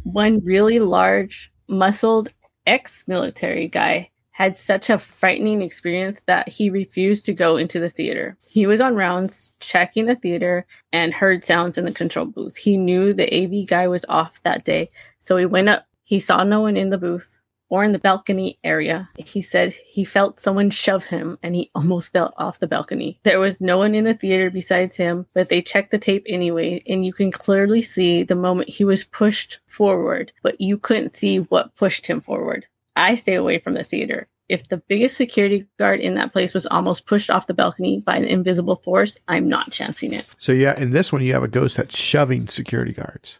[0.04, 2.34] One really large, muscled
[2.66, 8.38] ex-military guy had such a frightening experience that he refused to go into the theater.
[8.48, 12.58] He was on rounds checking the theater and heard sounds in the control booth.
[12.58, 15.86] He knew the AV guy was off that day, so he went up.
[16.04, 17.40] He saw no one in the booth
[17.72, 19.10] or in the balcony area.
[19.18, 23.20] He said he felt someone shove him and he almost fell off the balcony.
[23.24, 26.82] There was no one in the theater besides him, but they checked the tape anyway,
[26.86, 31.38] and you can clearly see the moment he was pushed forward, but you couldn't see
[31.38, 32.66] what pushed him forward.
[32.96, 34.28] I stay away from the theater.
[34.50, 38.18] If the biggest security guard in that place was almost pushed off the balcony by
[38.18, 40.26] an invisible force, I'm not chancing it.
[40.40, 43.40] So yeah, in this one you have a ghost that's shoving security guards.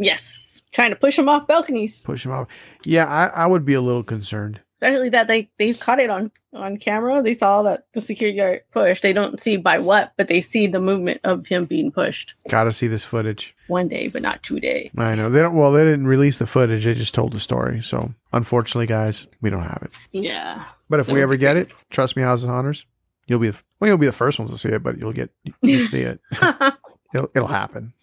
[0.00, 2.02] Yes, trying to push them off balconies.
[2.02, 2.48] Push them off.
[2.84, 4.60] Yeah, I, I would be a little concerned.
[4.80, 7.20] Especially that they they caught it on on camera.
[7.20, 9.02] They saw that the security guard pushed.
[9.02, 12.34] They don't see by what, but they see the movement of him being pushed.
[12.48, 13.56] Got to see this footage.
[13.66, 14.92] One day, but not two day.
[14.96, 15.56] I know they don't.
[15.56, 16.84] Well, they didn't release the footage.
[16.84, 17.82] They just told the story.
[17.82, 19.90] So unfortunately, guys, we don't have it.
[20.12, 20.64] Yeah.
[20.88, 22.86] But if we ever get it, trust me, House of Hunters,
[23.26, 24.82] you'll be the, well, you'll be the first ones to see it.
[24.84, 26.20] But you'll get you see it.
[27.12, 27.94] it'll it'll happen.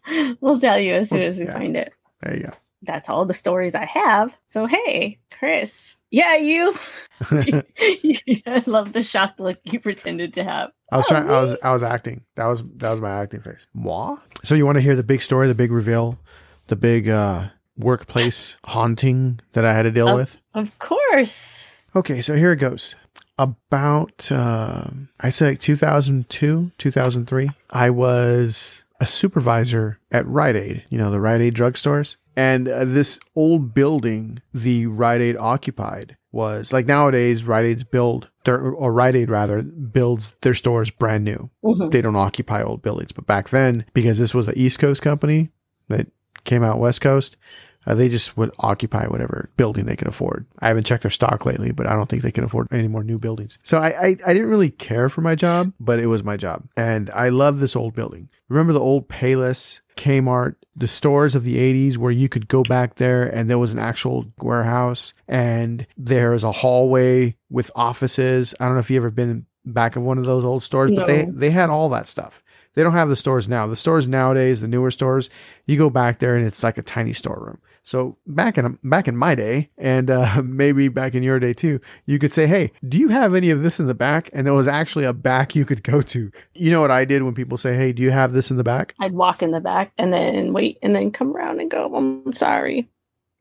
[0.41, 1.53] we'll tell you as soon as we Yeah.
[1.53, 1.93] find it.
[2.21, 2.53] There you go.
[2.81, 4.35] That's all the stories I have.
[4.47, 5.95] So hey, Chris.
[6.11, 6.77] Yeah, you.
[7.31, 10.71] I love the shocked look you pretended to have.
[10.91, 11.29] I was Oh, trying.
[11.29, 11.55] I was?
[11.63, 12.21] I was acting.
[12.35, 13.67] That was that was my acting face.
[13.73, 14.17] Moi.
[14.43, 16.19] So you want to hear the big story, the big reveal,
[16.67, 17.47] the big uh,
[17.77, 20.15] workplace haunting that I had to deal Oh.
[20.15, 20.37] with?
[20.53, 21.69] Of course.
[21.95, 22.95] Okay, so here it goes.
[23.37, 24.85] About uh,
[25.19, 27.49] I say like 2002, 2003.
[27.71, 30.83] I was a supervisor at Rite Aid.
[30.89, 36.17] You know the Rite Aid drugstores, and uh, this old building the Rite Aid occupied
[36.31, 41.23] was like nowadays Rite Aid's build their or Rite Aid rather builds their stores brand
[41.23, 41.91] new Mhm.
[41.91, 43.11] they don't occupy old buildings.
[43.11, 45.49] But back then, because this was an East Coast company
[45.87, 46.07] that
[46.43, 47.37] came out West Coast,
[47.85, 50.45] uh, they just would occupy whatever building they could afford.
[50.59, 53.03] I haven't checked their stock lately, but I don't think they can afford any more
[53.03, 53.57] new buildings.
[53.63, 56.67] So I, I, I didn't really care for my job, but it was my job.
[56.75, 58.29] And I love this old building.
[58.49, 62.95] Remember the old Payless, Kmart, the stores of the 80s where you could go back
[62.95, 68.53] there and there was an actual warehouse and there is a hallway with offices.
[68.59, 71.07] I don't know if you've ever been back in one of those old stores, but
[71.07, 72.43] they, they had all that stuff.
[72.75, 73.67] They don't have the stores now.
[73.67, 75.29] The stores nowadays, the newer stores,
[75.65, 77.59] you go back there and it's like a tiny storeroom.
[77.85, 81.79] So back in back in my day, and uh, maybe back in your day too,
[82.07, 84.55] you could say, "Hey, do you have any of this in the back?" And there
[84.55, 86.31] was actually a back you could go to.
[86.55, 88.63] You know what I did when people say, "Hey, do you have this in the
[88.63, 91.95] back?" I'd walk in the back and then wait and then come around and go,
[91.95, 92.89] I'm sorry.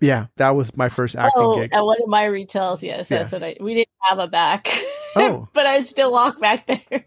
[0.00, 1.72] Yeah, that was my first acting oh, gig.
[1.72, 4.68] at one of my retails, yes, that's what I we didn't have a back.
[5.16, 5.48] Oh.
[5.54, 7.04] but I'd still walk back there.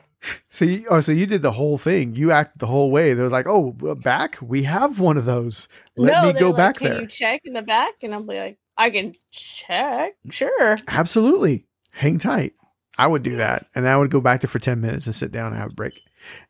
[0.49, 2.15] So you, oh, so you did the whole thing.
[2.15, 3.13] You acted the whole way.
[3.13, 4.37] They was like, "Oh, back?
[4.41, 5.67] We have one of those.
[5.95, 7.93] Let no, me go like, back Can there." you check in the back?
[8.01, 10.13] And I'm like, I can check.
[10.29, 10.77] Sure.
[10.87, 11.65] Absolutely.
[11.91, 12.53] Hang tight.
[12.97, 13.67] I would do that.
[13.75, 15.75] And I would go back there for 10 minutes and sit down and have a
[15.75, 16.01] break.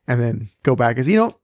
[0.07, 1.37] And then go back as, you know,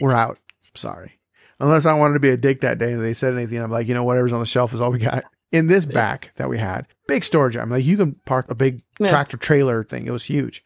[0.00, 0.38] we're out.
[0.74, 1.20] Sorry.
[1.60, 3.86] Unless I wanted to be a dick that day and they said anything, I'm like,
[3.88, 5.24] you know, whatever's on the shelf is all we got.
[5.50, 7.56] In this back that we had, big storage.
[7.56, 9.06] I'm like, you can park a big Yeah.
[9.06, 10.06] tractor trailer thing.
[10.06, 10.62] It was huge.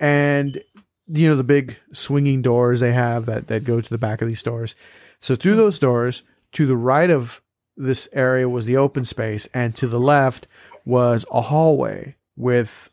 [0.00, 0.62] And,
[1.06, 4.28] you know, the big swinging doors they have that, that go to the back of
[4.28, 4.74] these stores.
[5.20, 7.42] So through those doors, to the right of
[7.76, 10.46] this area was the open space, and to the left
[10.84, 12.90] was a hallway with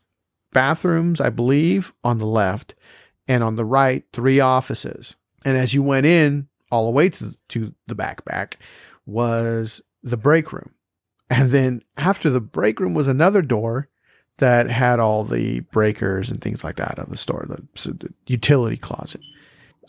[0.52, 2.74] bathrooms, I believe, on the left,
[3.28, 5.16] and on the right, three offices.
[5.44, 8.58] And as you went in, all the way to the, to the back back,
[9.04, 10.70] was the break room.
[11.28, 13.88] And then after the break room was another door
[14.38, 18.12] that had all the breakers and things like that of the store, the, so the
[18.26, 19.20] utility closet.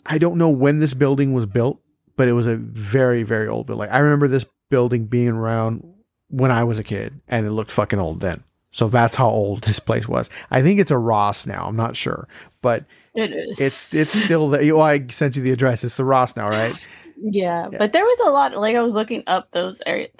[0.06, 1.80] I don't know when this building was built,
[2.16, 3.88] but it was a very, very old building.
[3.90, 5.84] I remember this building being around
[6.30, 8.42] when I was a kid and it looked fucking old then.
[8.70, 10.28] So that's how old this place was.
[10.50, 11.66] I think it's a Ross now.
[11.66, 12.28] I'm not sure,
[12.62, 12.84] but
[13.14, 13.58] It is.
[13.60, 14.70] it's it's still the.
[14.70, 15.84] Oh, I sent you the address.
[15.84, 16.74] It's the Ross now, right?
[17.18, 17.78] yeah, Yeah.
[17.78, 18.54] but there was a lot.
[18.56, 20.10] Like I was looking up those areas.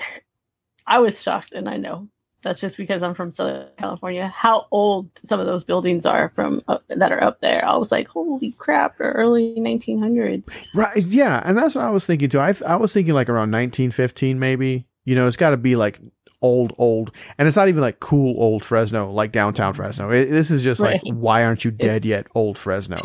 [0.86, 2.08] I was shocked, and I know
[2.42, 4.32] that's just because I'm from Southern California.
[4.34, 7.64] How old some of those buildings are from up, that are up there.
[7.64, 8.96] I was like, holy crap!
[9.00, 10.48] Early 1900s.
[10.74, 11.04] Right.
[11.06, 12.40] Yeah, and that's what I was thinking too.
[12.40, 14.86] I I was thinking like around 1915 maybe.
[15.04, 16.00] You know, it's got to be like
[16.40, 17.10] old old.
[17.36, 20.10] And it's not even like cool old Fresno like downtown Fresno.
[20.10, 23.00] It, this is just like why aren't you dead yet old Fresno?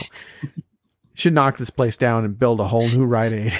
[1.16, 3.54] Should knock this place down and build a whole new Rite Aid.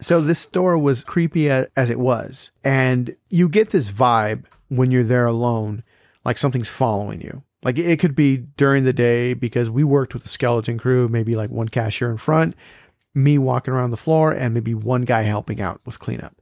[0.00, 2.50] So this store was creepy as, as it was.
[2.62, 5.82] And you get this vibe when you're there alone,
[6.24, 7.42] like something's following you.
[7.62, 11.34] Like it could be during the day because we worked with the skeleton crew, maybe
[11.34, 12.54] like one cashier in front,
[13.14, 16.34] me walking around the floor, and maybe one guy helping out with cleanup.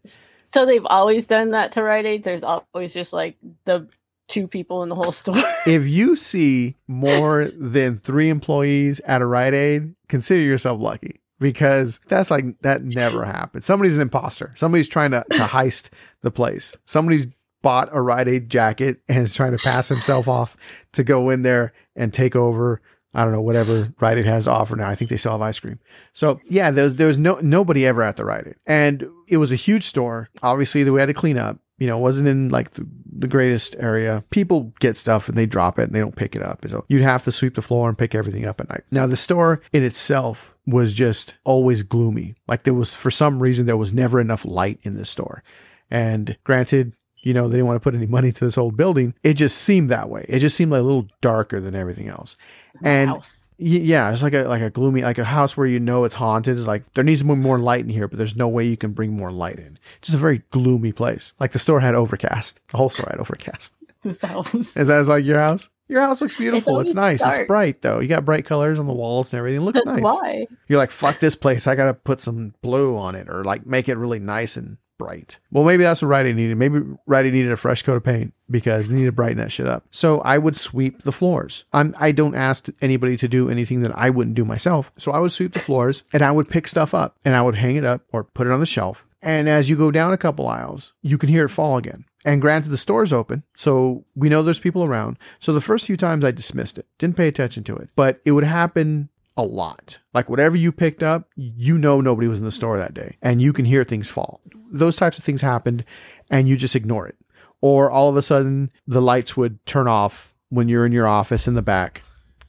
[0.43, 2.25] So they've always done that to Rite Aid.
[2.25, 3.89] There's always just like the
[4.29, 5.43] two people in the whole store.
[5.67, 12.01] If you see more than three employees at a Rite Aid, consider yourself lucky because
[12.09, 13.65] that's like that never happened.
[13.65, 14.53] Somebody's an imposter.
[14.57, 15.91] Somebody's trying to, to heist
[16.23, 16.77] the place.
[16.85, 17.29] Somebody's
[17.62, 20.57] bought a Rite Aid jacket and is trying to pass himself off
[20.92, 22.81] to go in there and take over.
[23.14, 24.88] I don't know whatever Rite Aid has to offer now.
[24.88, 25.79] I think they still have ice cream.
[26.12, 29.53] So yeah, there's there was no nobody ever at the Rite Aid, and it was
[29.53, 30.31] a huge store.
[30.42, 31.59] Obviously, that we had to clean up.
[31.79, 34.25] You know, it wasn't in like the, the greatest area.
[34.31, 36.64] People get stuff and they drop it and they don't pick it up.
[36.68, 38.85] So you'd have to sweep the floor and pick everything up at night.
[38.92, 42.35] Now the store in itself was just always gloomy.
[42.46, 45.42] Like there was for some reason there was never enough light in the store.
[45.90, 49.15] And granted, you know, they didn't want to put any money into this old building.
[49.23, 50.27] It just seemed that way.
[50.29, 52.37] It just seemed like a little darker than everything else.
[52.83, 53.39] And House.
[53.59, 56.17] Y- yeah, it's like a like a gloomy like a house where you know it's
[56.17, 56.59] haunted.
[56.59, 58.77] It's like there needs to be more light in here, but there's no way you
[58.77, 59.79] can bring more light in.
[59.99, 61.33] It's Just a very gloomy place.
[61.39, 62.61] Like the store had overcast.
[62.69, 63.75] The whole store had overcast.
[64.03, 64.53] This house.
[64.77, 65.71] Is that like your house?
[65.87, 66.81] Your house looks beautiful.
[66.81, 67.25] It's, always nice.
[67.25, 68.01] It's bright though.
[68.01, 69.61] You got bright colors on the walls and everything.
[69.61, 70.03] It looks That's nice.
[70.03, 70.47] why.
[70.67, 71.69] You're like, fuck this place.
[71.69, 75.38] I gotta put some blue on it or like make it really nice and bright.
[75.51, 76.57] Well, maybe that's what Rite needed.
[76.57, 79.67] Maybe Rite needed a fresh coat of paint because they needed to brighten that shit
[79.67, 79.85] up.
[79.91, 81.65] So I would sweep the floors.
[81.73, 84.93] I'm I don't ask anybody to do anything that I wouldn't do myself.
[84.97, 87.57] So I would sweep the floors and I would pick stuff up and I would
[87.57, 89.05] hang it up or put it on the shelf.
[89.23, 92.05] And as you go down a couple aisles, you can hear it fall again.
[92.25, 95.19] And granted, the store's open, so we know there's people around.
[95.41, 98.31] So the first few times I dismissed it, didn't pay attention to it, but it
[98.33, 99.99] would happen a lot.
[100.12, 103.40] Like whatever you picked up, you know nobody was in the store that day, and
[103.40, 104.40] you can hear things fall.
[104.71, 105.85] Those types of things happened,
[106.31, 107.16] and you just ignore it.
[107.61, 111.47] Or all of a sudden, the lights would turn off when you're in your office
[111.47, 112.03] in the back,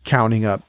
[0.03, 0.63] counting up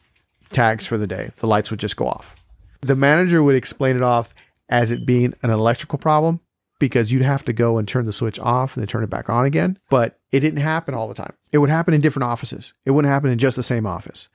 [0.52, 1.32] tags for the day.
[1.36, 2.36] The lights would just go off.
[2.80, 4.34] The manager would explain it off
[4.68, 6.40] as it being an electrical problem
[6.78, 9.30] because you'd have to go and turn the switch off and then turn it back
[9.30, 9.78] on again.
[9.88, 11.32] But it didn't happen all the time.
[11.52, 12.74] It would happen in different offices.
[12.84, 14.28] It wouldn't happen in just the same office.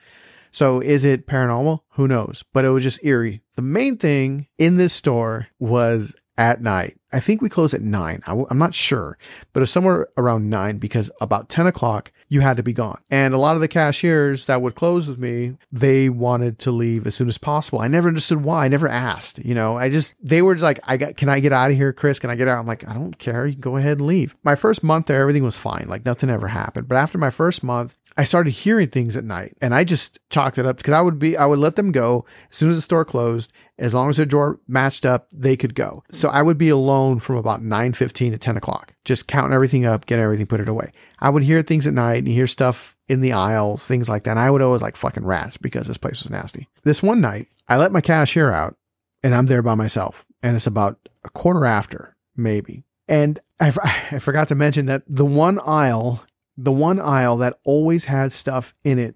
[0.51, 1.79] So is it paranormal?
[1.91, 2.43] Who knows?
[2.53, 3.41] But it was just eerie.
[3.55, 6.95] The main thing in this store was at night.
[7.11, 8.21] I think we closed at nine.
[8.25, 9.17] I w- I'm not sure,
[9.51, 13.01] but it was somewhere around nine because about 10 o'clock, you had to be gone.
[13.09, 17.07] And a lot of the cashiers that would close with me, they wanted to leave
[17.07, 17.79] as soon as possible.
[17.79, 18.65] I never understood why.
[18.65, 21.39] I never asked, you know, I just, they were just like, I got, can I
[21.39, 22.19] get out of here, Chris?
[22.19, 22.59] Can I get out?
[22.59, 23.47] I'm like, I don't care.
[23.47, 24.35] You can go ahead and leave.
[24.43, 25.87] My first month there, everything was fine.
[25.89, 26.87] Like nothing ever happened.
[26.87, 30.57] But after my first month, I started hearing things at night and I just chalked
[30.57, 32.81] it up because I would be, I would let them go as soon as the
[32.81, 33.53] store closed.
[33.77, 36.03] As long as their drawer matched up, they could go.
[36.11, 39.85] So I would be alone from about 9 15 to 10 o'clock, just counting everything
[39.85, 40.91] up, getting everything, put it away.
[41.19, 44.31] I would hear things at night and hear stuff in the aisles, things like that.
[44.31, 46.67] And I would always like fucking rats because this place was nasty.
[46.83, 48.75] This one night, I let my cashier out
[49.23, 50.25] and I'm there by myself.
[50.43, 52.83] And it's about a quarter after, maybe.
[53.07, 53.73] And I,
[54.11, 56.23] I forgot to mention that the one aisle
[56.63, 59.15] the one aisle that always had stuff in it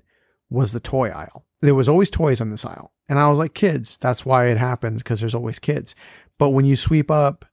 [0.50, 1.46] was the toy aisle.
[1.62, 2.94] There was always toys on this aisle.
[3.10, 5.94] And I was like, kids, that's why it happens because there's always kids.
[6.40, 7.46] But when you sweep up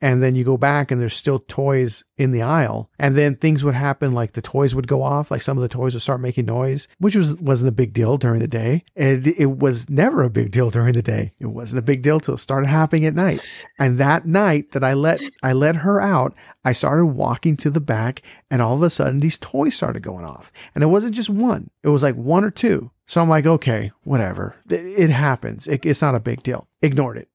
[0.00, 3.64] and then you go back and there's still toys in the aisle and then things
[3.64, 6.20] would happen like the toys would go off like some of the toys would start
[6.20, 10.22] making noise which was wasn't a big deal during the day and it was never
[10.22, 11.32] a big deal during the day.
[11.38, 13.40] It wasn't a big deal till it started happening at night.
[13.78, 16.34] And that night that i let i let her out
[16.64, 20.24] i started walking to the back and all of a sudden these toys started going
[20.24, 20.52] off.
[20.74, 21.70] And it wasn't just one.
[21.82, 22.90] It was like one or two.
[23.06, 24.56] So i'm like okay whatever.
[24.68, 25.66] It happens.
[25.66, 26.68] It, it's not a big deal.
[26.82, 27.28] Ignored it.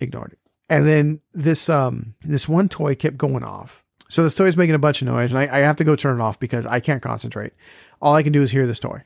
[0.00, 3.84] Ignored it and then this um this one toy kept going off.
[4.08, 5.96] So this toy is making a bunch of noise, and I, I have to go
[5.96, 7.52] turn it off because I can't concentrate.
[8.00, 9.02] All I can do is hear this toy.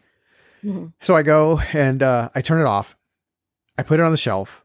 [0.65, 0.93] Mhm.
[1.03, 2.97] So I go and uh, I turn it off.
[3.79, 4.65] I put it on the shelf.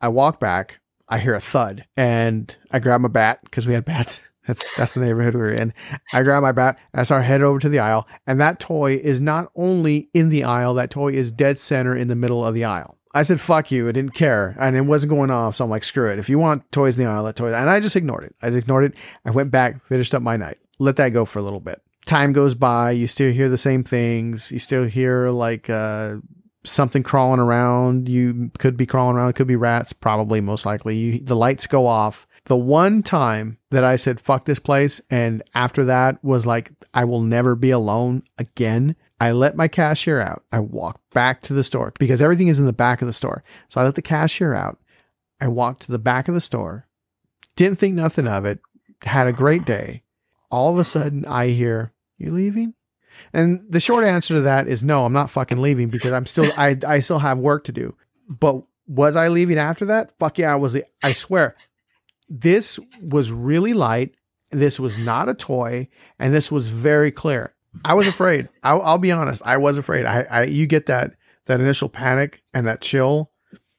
[0.00, 0.80] I walk back.
[1.06, 4.24] I hear a thud and I grab my bat because we had bats.
[4.46, 5.72] That's that's the neighborhood we were in.
[6.12, 8.96] I grab my bat and I start heading over to the aisle, and that toy
[8.96, 12.52] is not only in the aisle, that toy is dead center in the middle of
[12.52, 12.98] the aisle.
[13.14, 13.88] I said, fuck you.
[13.88, 14.56] I didn't care.
[14.58, 15.56] And it wasn't going off.
[15.56, 16.18] So I'm like, screw it.
[16.18, 17.54] If you want toys in the aisle, let toys.
[17.54, 18.34] And I just ignored it.
[18.42, 18.98] I just ignored it.
[19.24, 20.58] I went back, finished up my night.
[20.78, 21.80] Let that go for a little bit.
[22.06, 22.90] Time goes by.
[22.90, 24.50] You still hear the same things.
[24.50, 26.16] You still hear like, uh,
[26.64, 28.08] something crawling around.
[28.08, 29.30] You could be crawling around.
[29.30, 30.96] It could be rats, probably, most likely.
[30.96, 32.26] You, the lights go off.
[32.46, 37.04] The one time that I said, fuck this place, and after that was like, I
[37.04, 38.96] will never be alone again.
[39.20, 40.44] I let my cashier out.
[40.50, 43.44] I walked back to the store because everything is in the back of the store.
[43.68, 44.78] So I let the cashier out.
[45.40, 46.86] I walked to the back of the store,
[47.56, 48.60] didn't think nothing of it,
[49.02, 50.02] had a great day.
[50.50, 52.74] All of a sudden, I hear, You leaving?
[53.32, 56.50] And the short answer to that is no, I'm not fucking leaving because I'm still,
[56.56, 57.94] I, I still have work to do.
[58.28, 60.16] But was I leaving after that?
[60.18, 60.76] Fuck yeah, I was.
[61.02, 61.56] I swear,
[62.28, 64.14] this was really light.
[64.50, 67.53] This was not a toy, and this was very clear.
[67.84, 68.48] I was afraid.
[68.62, 69.42] I'll, I'll be honest.
[69.44, 70.06] I was afraid.
[70.06, 71.14] I, I, you get that
[71.46, 73.30] that initial panic and that chill,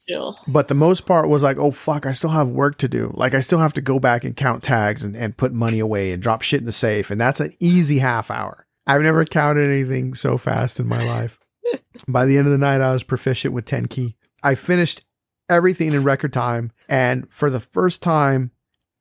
[0.07, 0.39] Chill.
[0.47, 3.11] but the most part was like, oh fuck, I still have work to do.
[3.15, 6.11] Like I still have to go back and count tags and, and put money away
[6.11, 8.65] and drop shit in the safe, and that's an easy half hour.
[8.87, 11.39] I've never counted anything so fast in my life.
[12.07, 14.15] By the end of the night, I was proficient with 10 key.
[14.43, 15.03] I finished
[15.49, 16.71] everything in record time.
[16.87, 18.51] And for the first time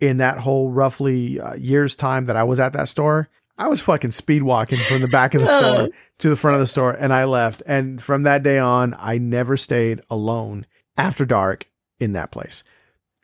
[0.01, 3.81] in that whole roughly uh, year's time that I was at that store, I was
[3.81, 5.89] fucking speed walking from the back of the store
[6.19, 7.63] to the front of the store and I left.
[7.67, 12.65] And from that day on, I never stayed alone after dark in that place.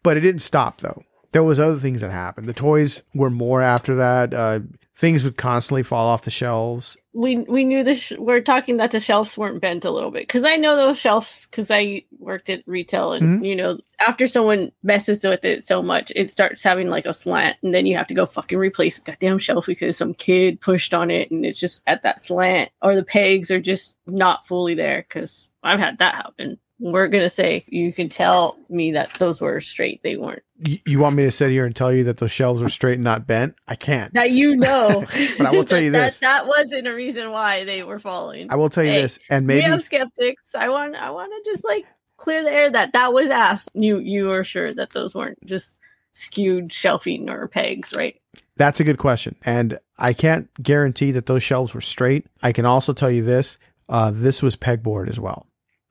[0.03, 1.03] But it didn't stop though.
[1.33, 2.49] There was other things that happened.
[2.49, 4.35] The toys were more after that.
[4.35, 4.61] Uh,
[5.01, 6.95] things would constantly fall off the shelves.
[7.15, 7.99] We we knew this.
[7.99, 10.99] sh- we're talking that the shelves weren't bent a little bit because I know those
[10.99, 13.47] shelves because I worked at retail and Mhm.
[13.49, 17.57] you know after someone messes with it so much it starts having like a slant
[17.63, 20.93] and then you have to go fucking replace the goddamn shelf because some kid pushed
[20.93, 24.75] on it and it's just at that slant or the pegs are just not fully
[24.75, 26.59] there because I've had that happen.
[26.79, 30.03] We're gonna say you can tell me that those were straight.
[30.03, 30.43] They weren't.
[30.63, 33.05] You want me to sit here and tell you that those shelves are straight and
[33.05, 33.55] not bent?
[33.67, 34.13] I can't.
[34.15, 35.07] That you know.
[35.39, 36.19] But I will tell you that, this.
[36.19, 38.49] That wasn't a reason why they were falling.
[38.53, 40.55] I will tell you Hey, this, and maybe we have skeptics.
[40.55, 40.97] I want.
[40.97, 41.87] I want to just like
[42.19, 43.71] clear the air that that was asked.
[43.75, 45.79] You you are sure that those weren't just
[46.13, 48.21] skewed shelving or pegs, right?
[48.57, 49.37] That's a good question.
[49.45, 52.27] And I can't guarantee that those shelves were straight.
[52.43, 53.57] I can also tell you this
[53.89, 55.47] uh, this was pegboard as well.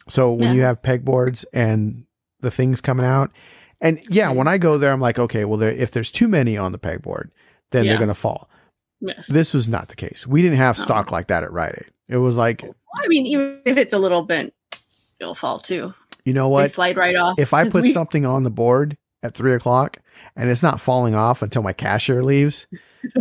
[0.08, 0.54] So when Yeah.
[0.54, 2.06] you have pegboards and
[2.42, 3.32] the things coming out,
[3.82, 6.58] and yeah, when I go there, I'm like, okay, well, there, if there's too many
[6.58, 7.30] on the pegboard,
[7.72, 7.92] then Yeah.
[7.92, 8.50] they're going to fall.
[9.02, 9.28] Yes.
[9.28, 10.28] This was not the case.
[10.28, 10.82] We didn't have Oh.
[10.82, 11.92] stock like that at Rite Aid.
[12.10, 14.54] It was like, I mean, even if it's a little bent,
[15.20, 15.94] it'll fall too.
[16.26, 16.72] you know They what?
[16.72, 17.40] slide right off.
[17.40, 19.98] If I put we- something on the board at three o'clock
[20.36, 22.68] and it's not falling off until my cashier leaves,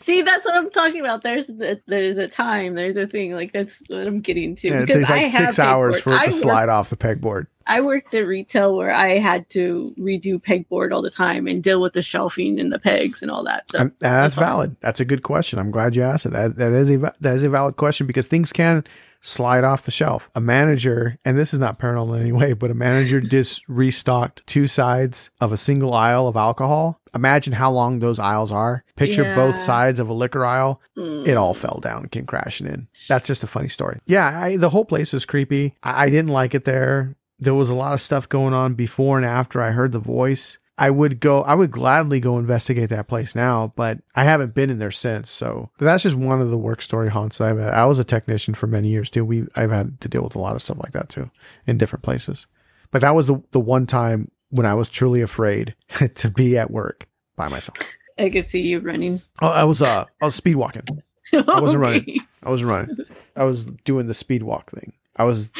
[0.00, 1.22] See, that's what I'm talking about.
[1.22, 1.50] There's
[1.86, 4.68] there's a time, there's a thing like that's what I'm getting to.
[4.68, 6.02] and it takes like I six hours pegboard.
[6.02, 7.46] for it I to work- slide off the pegboard.
[7.66, 11.80] I worked at retail where I had to redo pegboard all the time and deal
[11.80, 13.70] with the shelving and the pegs and all that.
[13.70, 14.76] So And that's that's valid.
[14.80, 15.58] That's a good question.
[15.58, 16.32] I'm glad you asked it.
[16.32, 18.84] That, that is a that is a valid question because things can
[19.20, 20.28] slide off the shelf.
[20.34, 24.46] A manager, and this is not paranormal in any way, but a manager just restocked
[24.46, 27.00] two sides of a single aisle of alcohol.
[27.14, 28.84] Imagine how long those aisles are.
[28.96, 30.80] Picture both sides of a liquor aisle.
[30.96, 31.26] mm.
[31.26, 32.86] It all fell down and came crashing in.
[33.08, 34.00] That's just a funny story.
[34.06, 35.74] Yeah, I, the whole place was creepy.
[35.82, 37.16] I, I didn't like it there.
[37.38, 40.58] There was a lot of stuff going on before and after I heard the voice.
[40.80, 44.70] I would go, I would gladly go investigate that place now, but I haven't been
[44.70, 45.30] in there since.
[45.30, 47.74] So but that's just one of the work story haunts that I've had.
[47.74, 49.22] I was a technician for many years too.
[49.22, 51.30] We, I've had to deal with a lot of stuff like that too
[51.66, 52.46] in different places.
[52.90, 55.74] But that was the, the one time when I was truly afraid
[56.14, 57.76] to be at work by myself.
[58.18, 59.20] I could see you running.
[59.42, 61.02] Oh, I was, uh, I was speed walking.
[61.34, 62.20] I wasn't running.
[62.42, 62.96] I was running.
[63.36, 64.94] I was doing the speed walk thing.
[65.14, 65.50] I was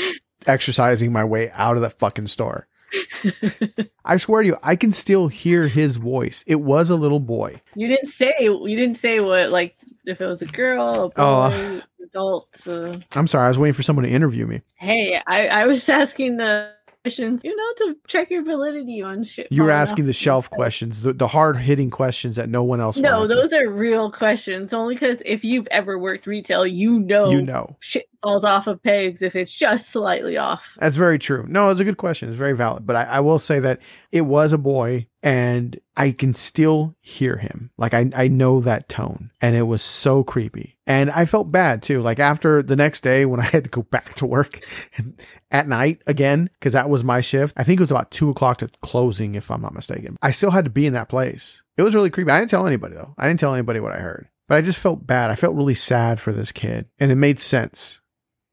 [0.47, 2.67] exercising my way out of that fucking store.
[4.05, 6.45] I swear to you, I can still hear his voice.
[6.47, 7.61] It was a little boy.
[7.75, 9.77] You didn't say you didn't say what like
[10.07, 11.81] if it was a girl, a boy, Oh.
[12.03, 12.67] adult.
[12.67, 14.63] Uh, I'm sorry, I was waiting for someone to interview me.
[14.77, 16.73] hey, I, I was asking the
[17.03, 19.49] questions, you know, to check your validity on shit.
[19.51, 22.99] You were asking the shelf questions, the, the hard hitting questions that no one else
[22.99, 24.75] No, those are real questions.
[24.75, 27.75] Only because if you've ever worked retail, you know, you know.
[27.81, 30.77] shit falls off of pegs if it's just slightly off.
[30.79, 31.47] That's very true.
[31.49, 32.29] No, it's a good question.
[32.29, 32.87] It's very valid.
[32.87, 37.37] But I, I will say that it was a boy and I can still hear
[37.37, 37.71] him.
[37.77, 40.79] Like I, I know that tone and it was so creepy.
[40.87, 42.03] And I felt bad too.
[42.03, 44.61] Like after the next day when I had to go back to work
[45.51, 47.55] at night again, cause that was my shift.
[47.57, 50.17] I think it was about two o'clock to closing, if I'm not mistaken.
[50.23, 51.63] I still had to be in that place.
[51.77, 52.31] It was really creepy.
[52.31, 53.15] I didn't tell anybody though.
[53.19, 55.31] I didn't tell anybody what I heard, but I just felt bad.
[55.31, 58.01] I felt really sad for this kid and it made sense.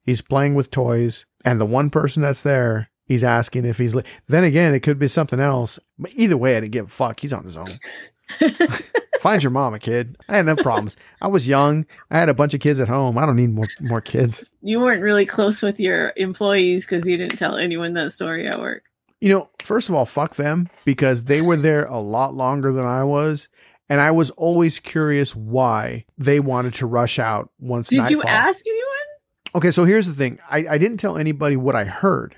[0.08, 3.96] He's playing with toys and the one person that's there He's asking if he's.
[3.96, 5.80] Li- then again, it could be something else.
[5.98, 7.22] But either way, I didn't give a fuck.
[7.22, 7.68] He's on his own.
[9.22, 10.18] Find your mama, kid.
[10.28, 10.98] I had no problems.
[11.22, 11.86] I was young.
[12.12, 13.18] I had a bunch of kids at home.
[13.18, 14.44] I don't need more more kids.
[14.62, 18.60] You weren't really close with your employees because you didn't tell anyone that story at
[18.60, 18.84] work.
[19.22, 22.86] You know, first of all, fuck them because they were there a lot longer than
[22.86, 23.48] I was.
[23.90, 27.88] And I was always curious why they wanted to rush out once.
[27.88, 29.07] Did you ask anyone?
[29.58, 30.40] Okay, so here's the thing.
[30.50, 32.36] I, I didn't tell anybody what I heard.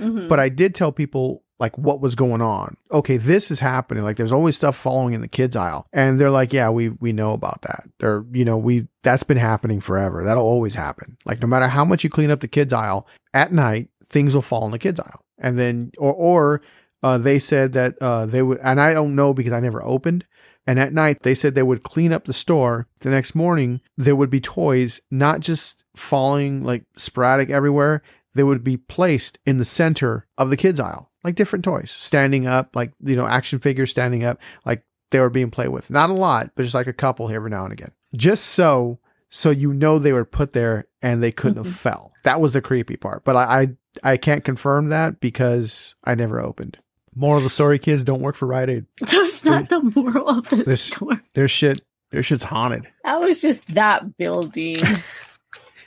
[0.00, 0.26] Mhm.
[0.28, 2.76] but I did tell people like what was going on.
[2.90, 4.02] Okay, this is happening.
[4.02, 5.86] Like there's always stuff falling in the kids aisle.
[5.92, 9.36] And they're like, "Yeah, we we know about that." Or, you know, we that's been
[9.36, 10.24] happening forever.
[10.24, 11.16] That'll always happen.
[11.24, 14.42] Like no matter how much you clean up the kids aisle, at night things will
[14.42, 15.24] fall in the kids aisle.
[15.38, 16.60] And then or or
[17.04, 20.26] uh, they said that uh, they would and I don't know because I never opened.
[20.66, 22.86] And at night, they said they would clean up the store.
[23.00, 28.02] The next morning, there would be toys not just falling like sporadic everywhere
[28.34, 32.46] they would be placed in the center of the kids aisle, like different toys, standing
[32.46, 35.90] up, like, you know, action figures standing up, like they were being played with.
[35.90, 37.92] Not a lot, but just like a couple here every now and again.
[38.14, 38.98] Just so,
[39.30, 41.74] so you know they were put there and they couldn't have mm-hmm.
[41.74, 42.12] fell.
[42.24, 43.24] That was the creepy part.
[43.24, 43.60] But I,
[44.02, 46.78] I, I can't confirm that because I never opened.
[47.16, 48.86] Moral of the story, kids, don't work for Rite Aid.
[49.00, 51.18] That's not the moral of the This- story.
[51.34, 52.88] Their shit, their shit's haunted.
[53.04, 54.76] That was just that building.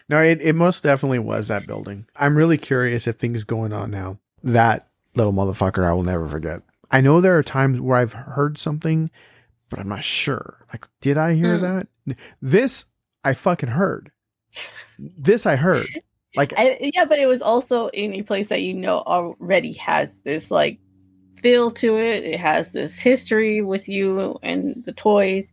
[0.10, 2.06] No, it, it most definitely was that building.
[2.16, 4.20] I'm really curious if things going on now.
[4.42, 6.62] That little motherfucker I will never forget.
[6.90, 9.12] I know there are times where I've heard something,
[9.70, 10.66] but I'm not sure.
[10.72, 11.62] Like, did I hear Hmm.
[11.64, 11.88] that?
[12.42, 12.86] This
[13.26, 14.14] I fucking heard.
[14.98, 15.88] This I heard.
[16.38, 20.20] Like, I, yeah, but it was also in a place that you know already has
[20.24, 20.78] this like
[21.40, 22.24] feel to it.
[22.24, 25.52] It has this history with you and the toys,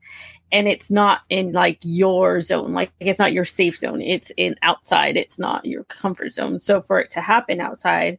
[0.52, 2.72] and it's not in like your zone.
[2.72, 4.00] Like it's not your safe zone.
[4.00, 5.16] It's in outside.
[5.16, 6.60] It's not your comfort zone.
[6.60, 8.18] So for it to happen outside,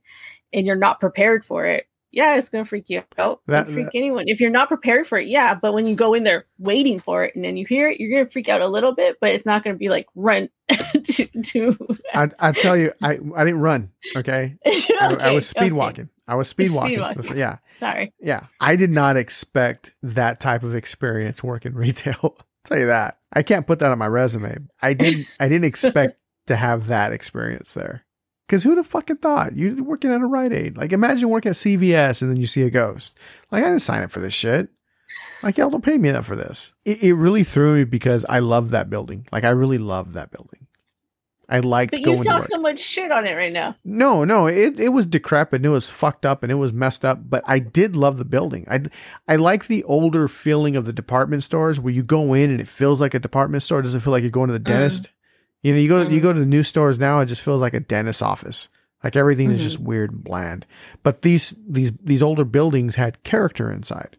[0.53, 3.41] and you're not prepared for it, yeah, it's gonna freak you out.
[3.47, 5.27] That- freak anyone if you're not prepared for it.
[5.27, 7.99] Yeah, but when you go in there waiting for it and then you hear it,
[7.99, 10.49] you're gonna freak out a little bit, but it's not gonna be like run
[11.03, 11.77] to to.
[12.13, 13.91] I, I tell you, I, I didn't run.
[14.15, 14.55] Okay.
[14.65, 15.71] I, I was speed okay.
[15.73, 16.09] walking.
[16.27, 17.21] I was speed Speed walking.
[17.21, 17.57] the, yeah.
[17.77, 18.13] Sorry.
[18.19, 18.47] Yeah.
[18.59, 22.15] I did not expect that type of experience working retail.
[22.23, 23.19] I'll tell you that.
[23.33, 24.57] I can't put that on my resume.
[24.81, 28.04] I didn't I didn't expect to have that experience there.
[28.47, 29.55] Cause who'd have fucking thought?
[29.55, 30.77] You're working at a Rite Aid.
[30.77, 33.17] Like imagine working at CVS and then you see a ghost.
[33.51, 34.69] Like I didn't sign up for this shit.
[35.41, 36.73] Like y'all don't pay me enough for this.
[36.85, 39.27] It, it really threw me because I love that building.
[39.31, 40.65] Like I really love that building.
[41.47, 43.75] I liked But going you to talk so much shit on it right now.
[43.83, 47.05] No, no, it, it was decrepit and it was fucked up and it was messed
[47.05, 48.65] up, but I did love the building.
[48.69, 48.81] I,
[49.27, 52.67] I like the older feeling of the department stores where you go in and it
[52.67, 53.79] feels like a department store.
[53.79, 54.65] It doesn't feel like you're going to the mm.
[54.65, 55.09] dentist.
[55.65, 56.23] You know, you go you Mm.
[56.23, 58.69] go to the new stores now, it just feels like a dentist's office.
[59.03, 59.63] Like everything is Mhm.
[59.63, 60.65] just weird and bland.
[61.03, 64.17] But these these these older buildings had character inside.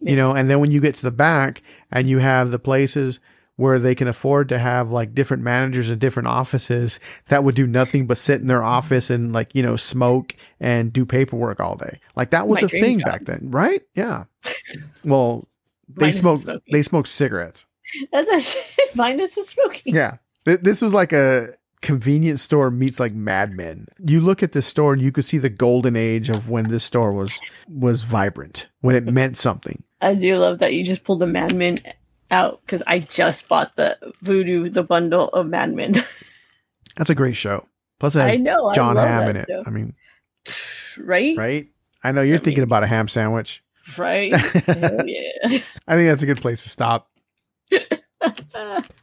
[0.00, 3.18] You know, and then when you get to the back and you have the places
[3.56, 7.66] where they can afford to have like different managers in different offices that would do
[7.66, 11.74] nothing but sit in their office and like, you know, smoke and do paperwork all
[11.76, 11.98] day.
[12.14, 13.82] Like that was My a thing back then, right?
[13.94, 14.24] Yeah.
[15.04, 15.48] Well,
[15.88, 16.42] they smoke
[16.72, 17.64] they smoke cigarettes.
[18.12, 18.56] That's
[18.94, 19.94] minus the smoking.
[19.94, 20.16] Yeah.
[20.46, 21.50] Th- This was like a
[21.82, 23.86] convenience store meets like Mad Men.
[24.04, 26.82] You look at this store and you could see the golden age of when this
[26.84, 27.38] store was
[27.68, 29.82] was vibrant, when it meant something.
[30.00, 31.76] I do love that you just pulled a Mad Men
[32.30, 36.02] out because I just bought the Vudu, the bundle of Mad Men.
[36.96, 37.68] That's a great show.
[38.00, 38.72] Plus it I know.
[38.74, 39.46] Jon I Hamm in it.
[39.48, 39.62] show.
[39.66, 39.94] I mean,
[40.98, 41.36] right?
[41.36, 41.68] right?
[42.02, 43.62] I know you're I thinking mean- about a ham sandwich.
[43.98, 44.32] Right?
[44.66, 45.58] Yeah.
[45.86, 47.08] I think that's a good place to stop.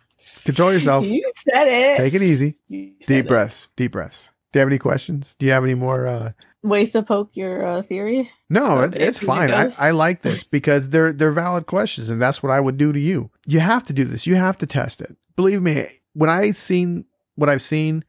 [0.46, 1.06] Control yourself.
[1.06, 1.98] you said it.
[1.98, 2.56] Take it easy.
[2.70, 3.28] Deep it.
[3.28, 3.70] breaths.
[3.76, 4.32] Deep breaths.
[4.52, 5.36] Do you have any questions?
[5.40, 6.06] Do you have any more?
[6.08, 6.32] Uh,
[6.62, 8.32] Ways to poke your uh, theory.
[8.50, 9.52] no, it, it's fine.
[9.52, 9.74] I.
[9.78, 13.00] I like this because they're they're valid questions, and that's what I would do to
[13.00, 13.32] you.
[13.48, 14.26] You have to do this.
[14.28, 15.18] You have to test it.
[15.36, 18.06] Believe me, when I seen what I've seen,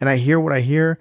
[0.00, 0.98] and I hear what I hear,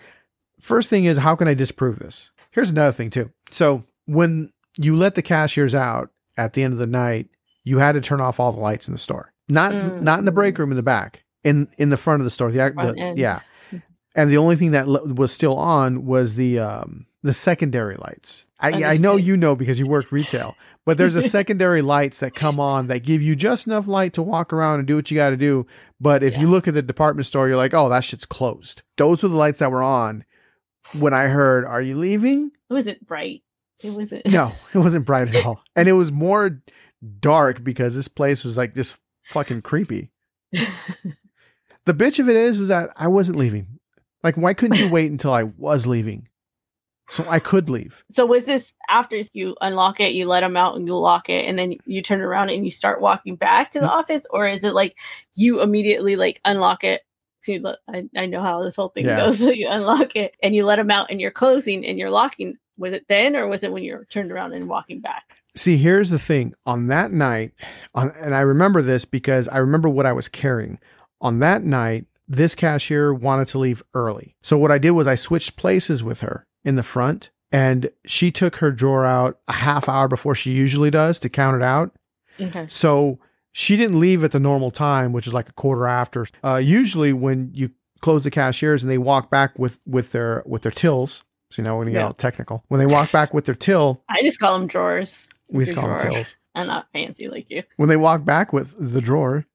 [0.61, 2.31] first thing is how can I disprove this?
[2.51, 3.31] Here's another thing too.
[3.51, 7.27] So when you let the cashiers out at the end of the night,
[7.63, 9.32] you had to turn off all the lights in the store.
[9.53, 10.01] Not Mm.
[10.01, 11.23] not in the break room in the back.
[11.43, 12.51] In in the front of the store.
[12.51, 13.41] The, the yeah.
[14.15, 18.47] and the only thing that was still on was the um, the secondary lights.
[18.59, 22.33] I, I know you know because you work retail, but there's a secondary lights that
[22.33, 25.17] come on that give you just enough light to walk around and do what you
[25.17, 25.67] got to do.
[25.99, 28.81] But if you look at the department store, you're like, oh, that shit's closed.
[28.97, 30.23] Those were the lights that were on
[30.99, 33.43] when I heard, "Are you leaving?" It wasn't bright.
[33.81, 34.25] It wasn't.
[34.27, 36.61] No, it wasn't bright at all, and it was more
[37.19, 38.97] dark because this place was like just
[39.33, 40.11] fucking creepy.
[41.85, 43.79] The bitch of it is, is that I wasn't leaving.
[44.23, 46.29] Like, why couldn't you wait until I was leaving,
[47.09, 48.05] so I could leave?
[48.11, 51.45] So was this after you unlock it, you let them out and you lock it,
[51.45, 53.97] and then you turn around and you start walking back to the Mm-hmm.
[53.99, 54.95] office, or is it like
[55.35, 57.01] you immediately like unlock it?
[57.41, 59.17] See, I, I know how this whole thing Yeah.
[59.17, 59.39] goes.
[59.43, 62.55] So you unlock it and you let them out, and you're closing and you're locking.
[62.77, 65.42] Was it then, or was it when you're turned around and walking back?
[65.55, 66.53] See, here's the thing.
[66.65, 67.51] On that night,
[67.93, 70.79] on, and I remember this because I remember what I was carrying.
[71.21, 74.35] On that night, this cashier wanted to leave early.
[74.41, 78.31] So what I did was I switched places with her in the front, and she
[78.31, 81.91] took her drawer out a half hour before she usually does to count it out.
[82.41, 82.65] Okay.
[82.67, 83.19] So
[83.51, 86.25] she didn't leave at the normal time, which is like a quarter after.
[86.43, 87.69] Uh, usually, when you
[88.01, 91.63] close the cashiers and they walk back with with their with their tills, so you
[91.63, 92.05] know when you get Yeah.
[92.07, 95.27] all technical, when they walk back with their till, I just call them drawers.
[95.49, 96.35] We just call them tills.
[96.55, 97.63] I'm not fancy like you.
[97.77, 99.45] When they walk back with the drawer,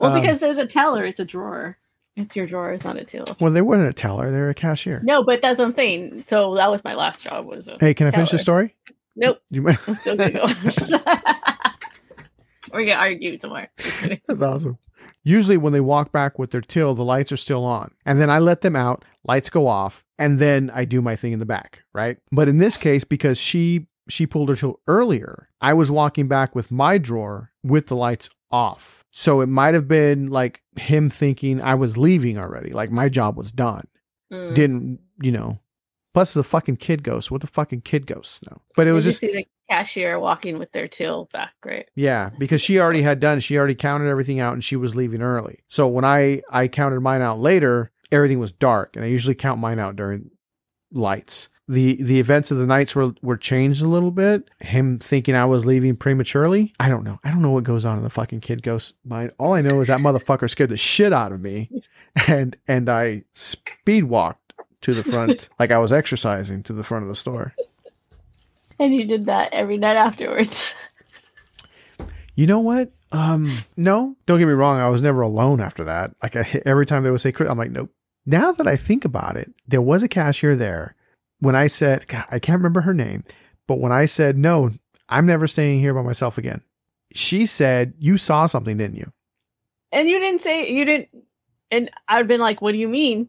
[0.00, 1.78] Well, um, because there's a teller, it's a drawer.
[2.16, 2.72] It's your drawer.
[2.72, 3.24] It's not a till.
[3.40, 5.00] well, they weren't a teller; they were a cashier.
[5.02, 6.24] No, but that's what I'm saying.
[6.26, 7.46] So that was my last job.
[7.46, 8.74] Was a Hey, can I finish the story?
[9.16, 9.40] Nope.
[9.50, 10.44] You might- I'm still gonna go.
[12.72, 13.66] We're gonna argue tomorrow.
[14.26, 14.78] That's awesome.
[15.24, 17.92] Usually, when they walk back with their till, the lights are still on.
[18.04, 21.32] And then I let them out, lights go off, and then I do my thing
[21.32, 22.18] in the back, right?
[22.32, 26.54] But in this case, because she she pulled her till earlier, I was walking back
[26.54, 29.04] with my drawer with the lights off.
[29.10, 33.36] So it might have been like him thinking I was leaving already, like my job
[33.36, 33.86] was done.
[34.32, 34.54] Mm.
[34.54, 35.60] Didn't, you know.
[36.14, 37.30] Plus the fucking kid ghost.
[37.30, 38.60] What the fucking kid ghosts know?
[38.76, 41.88] But it Did was you just see the cashier walking with their till back, right?
[41.94, 43.40] Yeah, because she already had done.
[43.40, 45.60] She already counted everything out, and she was leaving early.
[45.68, 49.60] So when I I counted mine out later, everything was dark, and I usually count
[49.60, 50.30] mine out during
[50.92, 51.48] lights.
[51.72, 54.50] The The events of the nights were were changed a little bit.
[54.60, 56.74] Him thinking I was leaving prematurely.
[56.78, 57.18] I don't know.
[57.24, 59.32] I don't know what goes on in the fucking kid ghost mind.
[59.38, 61.70] All I know is that motherfucker scared the shit out of me,
[62.28, 64.52] and and I speed walked
[64.82, 67.54] to the front like I was exercising to the front of the store.
[68.78, 70.74] And you did that every night afterwards.
[72.34, 72.92] You know what?
[73.12, 74.78] Um, no, don't get me wrong.
[74.80, 76.14] I was never alone after that.
[76.22, 77.90] Like I, every time they would say, I'm like, nope.
[78.24, 80.96] Now that I think about it, there was a cashier there
[81.42, 83.24] when I said, God, I can't remember her name,
[83.66, 84.70] but when I said, no,
[85.08, 86.62] I'm never staying here by myself again,
[87.12, 89.12] she said, you saw something, didn't you?
[89.90, 91.08] And you didn't say you didn't.
[91.72, 93.28] And I'd been like, "What do you mean?"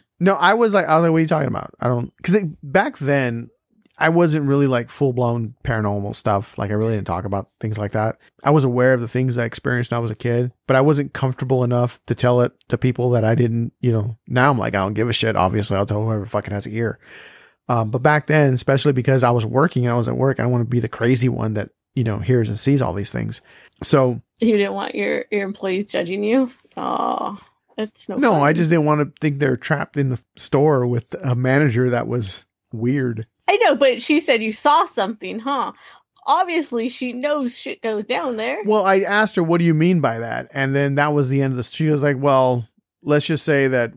[0.20, 1.74] No, I was like, I was like, what are you talking about?
[1.80, 3.50] I don't, because back then,
[3.98, 6.56] I wasn't really like full blown paranormal stuff.
[6.56, 8.18] Like, I really didn't talk about things like that.
[8.44, 10.80] I was aware of the things I experienced when I was a kid, but I
[10.80, 14.16] wasn't comfortable enough to tell it to people that I didn't, you know.
[14.28, 15.34] Now I'm like, I don't give a shit.
[15.36, 16.98] Obviously, I'll tell whoever fucking has an ear.
[17.68, 20.52] Um, but back then, especially because I was working I was at work, I don't
[20.52, 23.40] want to be the crazy one that, you know, hears and sees all these things.
[23.82, 26.50] So, You didn't want your your employees judging you.
[26.76, 27.38] Oh,
[27.76, 28.16] that's no.
[28.16, 28.42] no, fun.
[28.42, 32.06] I just didn't want to think they're trapped in the store with a manager that
[32.06, 33.26] was weird.
[33.48, 35.72] I know, but she said you saw something, huh?
[36.26, 38.62] Obviously, she knows shit goes down there.
[38.64, 41.40] Well, I asked her, "What do you mean by that?" And then that was the
[41.40, 41.62] end of the.
[41.62, 42.68] She was like, "Well,
[43.02, 43.94] let's just say that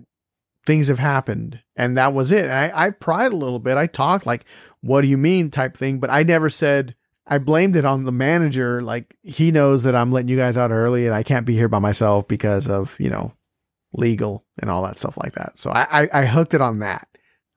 [0.66, 3.76] things have happened, and that was it." And I, I pried a little bit.
[3.78, 4.45] I talked like,
[4.80, 6.95] "What do you mean?" type thing, but I never said.
[7.28, 8.82] I blamed it on the manager.
[8.82, 11.70] Like he knows that I'm letting you guys out early, and I can't be here
[11.70, 13.34] by myself because of you know
[13.93, 15.58] legal and all that stuff like that.
[15.58, 17.08] So I, I, I hooked it on that.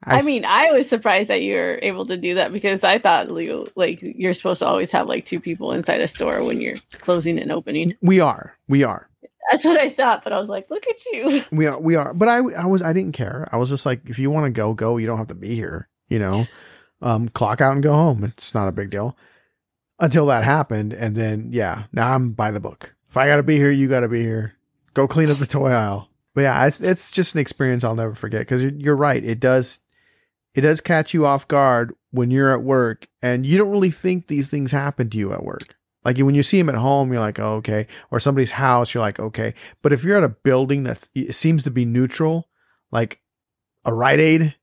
[0.07, 2.99] I, s- mean, I was surprised that you were able to do that because I
[2.99, 6.61] thought legal, like you're supposed to always have like two people inside a store when
[6.61, 7.97] you're closing and opening.
[8.03, 9.09] we are, we are.
[9.51, 11.43] That's what I thought, but I was like, look at you.
[11.53, 12.15] We are, we are.
[12.15, 13.47] But I, I was, I didn't care.
[13.53, 14.97] I was just like, if you want to go, go.
[14.97, 15.89] You don't have to be here.
[16.09, 16.47] You know,
[17.03, 18.25] um, clock out and go home.
[18.25, 19.17] It's not a big deal.
[20.01, 22.95] Until that happened, and then yeah, now I'm by the book.
[23.09, 24.55] If I got to be here, you got to be here.
[24.93, 26.09] Go clean up the toy aisle.
[26.35, 29.23] But yeah, it's it's just an experience I'll never forget because you're, you're right.
[29.23, 29.81] It does,
[30.55, 34.27] it does catch you off guard when you're at work and you don't really think
[34.27, 35.77] these things happen to you at work.
[36.05, 37.87] Like when you see them at home, you're like, oh, okay.
[38.11, 39.55] Or somebody's house, you're like, okay.
[39.83, 42.49] But if you're at a building that seems to be neutral,
[42.93, 43.21] like
[43.85, 44.55] a Rite Aid,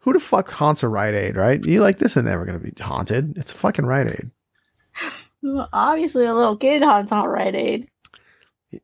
[0.00, 1.62] who the fuck haunts a Rite Aid, right?
[1.64, 3.36] You like this is never gonna be haunted.
[3.36, 4.30] It's a fucking Rite Aid.
[5.42, 7.88] Well, Obviously, a little kid haunts on Rite Aid.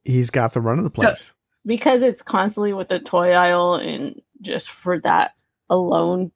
[0.05, 1.33] He's got the run of the place.
[1.65, 5.33] because it's constantly with the toy aisle and just for that
[5.69, 6.33] alone,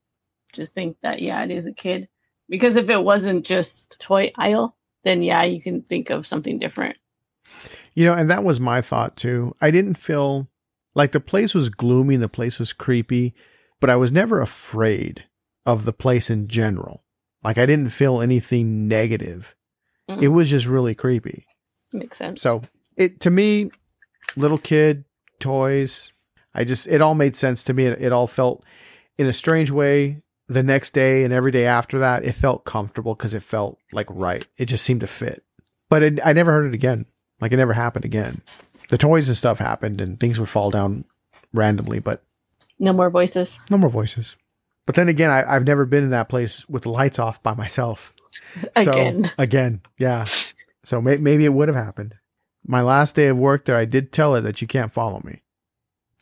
[0.53, 2.09] just think that yeah, it is a kid.
[2.49, 6.97] Because if it wasn't just toy aisle, then yeah, you can think of something different.
[7.95, 9.55] You know, and that was my thought too.
[9.61, 10.49] I didn't feel
[10.95, 13.35] like the place was gloomy, the place was creepy,
[13.79, 15.25] but I was never afraid
[15.65, 17.05] of the place in general.
[17.43, 19.55] Like I didn't feel anything negative.
[20.09, 20.23] Mm.
[20.23, 21.47] It was just really creepy.
[21.93, 22.43] Makes sense.
[22.43, 22.63] So
[22.97, 23.71] it to me,
[24.37, 25.05] little kid
[25.39, 26.13] toys.
[26.55, 27.87] I just it all made sense to me.
[27.87, 28.65] It, it all felt
[29.19, 30.23] in a strange way.
[30.51, 34.09] The next day and every day after that, it felt comfortable because it felt like
[34.11, 34.47] right.
[34.59, 35.45] It just seemed to fit.
[35.89, 37.07] But it, I never heard it again.
[37.41, 38.43] Like it never happened again.
[38.89, 41.05] The toys and stuff happened, and things would fall down
[41.53, 42.25] randomly, but
[42.81, 43.61] no more voices.
[43.71, 44.35] no more voices.
[44.87, 47.55] But then again, I, I've never been in that place with the lights off by
[47.55, 48.13] myself.
[48.75, 49.25] Again.
[49.25, 50.27] So, again, yeah.
[50.83, 52.17] So may, maybe it would have happened.
[52.67, 55.43] My last day of work there, I did tell it that you can't follow me.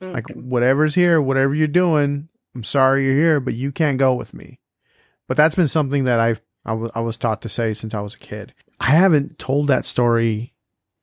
[0.00, 0.44] Like mm.
[0.44, 4.58] whatever's here, whatever you're doing, I'm sorry you're here, but you can't go with me.
[5.28, 8.18] But that's been something that I've I was taught to say since I was a
[8.18, 8.52] kid.
[8.80, 10.54] I haven't told that story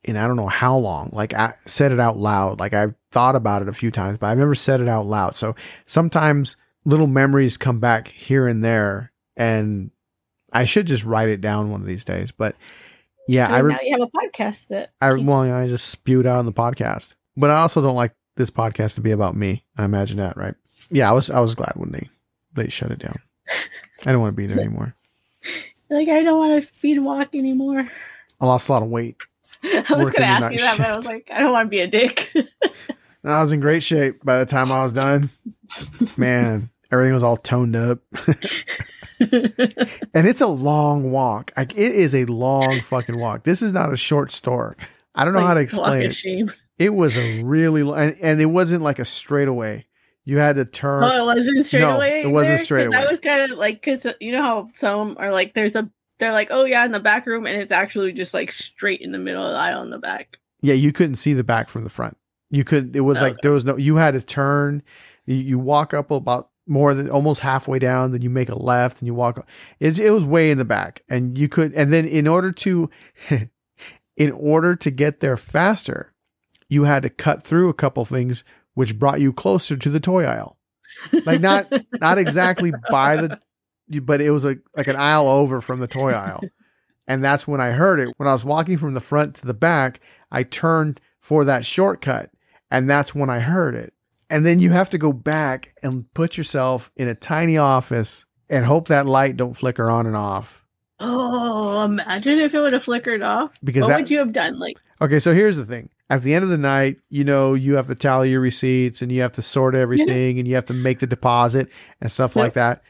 [0.04, 1.12] in I don't know how long.
[1.14, 2.60] Like I said it out loud.
[2.60, 5.38] Like I've thought about it a few times, but I've never said it out loud.
[5.38, 9.92] So sometimes little memories come back here and there, and
[10.52, 12.34] I should just write it down one of these days.
[12.34, 12.58] But
[13.30, 16.28] yeah, I I re- now you have a podcast that I well, I just spewed
[16.28, 19.64] out on the podcast, but I also don't like this podcast to be about me.
[19.78, 20.56] I imagine that, right?
[20.90, 22.10] Yeah, I was I was glad when they
[22.54, 23.16] they shut it down.
[24.06, 24.96] I don't want to be there anymore.
[25.90, 27.90] like I don't want to speed walk anymore.
[28.40, 29.16] I lost a lot of weight,
[29.90, 31.80] I was gonna ask you that, but I was like, I don't want to be
[31.80, 32.32] a dick.
[32.36, 32.48] and
[33.24, 35.30] I was in great shape by the time I was done.
[36.18, 38.00] Man, everything was all toned up,
[39.20, 41.52] and it's a long walk.
[41.58, 43.44] Like it is a long fucking walk.
[43.44, 44.78] This is not a short store.
[45.16, 46.16] I don't know how to explain it.
[46.16, 46.52] Shame.
[46.78, 49.86] It was a really long, and, and it wasn't like a straightaway.
[50.26, 51.04] You had to turn.
[51.04, 52.22] Oh, it wasn't straight No, away.
[52.24, 52.66] it wasn't there?
[52.66, 53.12] straight 'Cause I away.
[53.12, 56.48] was kind of like, because you know how some are like, there's a, they're like,
[56.52, 59.46] oh yeah, in the back room, and it's actually just like straight in the middle
[59.46, 60.40] of the aisle in the back.
[60.62, 62.18] Yeah, you couldn't see the back from the front.
[62.50, 62.96] You could.
[62.96, 63.40] It was like Okay.
[63.44, 63.76] there was no.
[63.78, 64.82] You had to turn.
[65.26, 68.12] You, you walk up about more than almost halfway down.
[68.12, 69.46] Then you make a left, and you walk.
[69.80, 71.74] It's, it was way in the back, and you could.
[71.74, 72.90] And then in order to,
[74.18, 76.14] in order to get there faster,
[76.70, 78.44] you had to cut through a couple things,
[78.76, 80.58] which brought you closer to the toy aisle.
[81.26, 83.40] Like not not exactly by the,
[84.02, 86.42] but it was like like an aisle over from the toy aisle.
[87.08, 88.14] And that's when I heard it.
[88.18, 90.00] When I was walking from the front to the back,
[90.32, 92.32] I turned for that shortcut.
[92.72, 93.94] And that's when I heard it.
[94.30, 98.66] And then you have to go back and put yourself in a tiny office and
[98.66, 100.66] hope that light don't flicker on and off.
[101.00, 103.52] Oh, imagine if it would have flickered off.
[103.64, 104.58] Because what that, would you have done?
[104.58, 105.90] Like, okay, so here's the thing.
[106.10, 109.12] At the end of the night, you know, you have to tally your receipts and
[109.12, 112.54] you have to sort everything and you have to make the deposit and stuff like
[112.54, 112.84] that.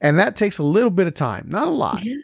[0.00, 2.02] And that takes a little bit of time, not a lot.
[2.04, 2.16] yeah.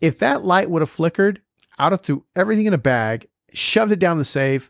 [0.00, 1.40] if that light would have flickered,
[1.78, 4.68] I'd have threw everything in a bag, shoved it down the safe,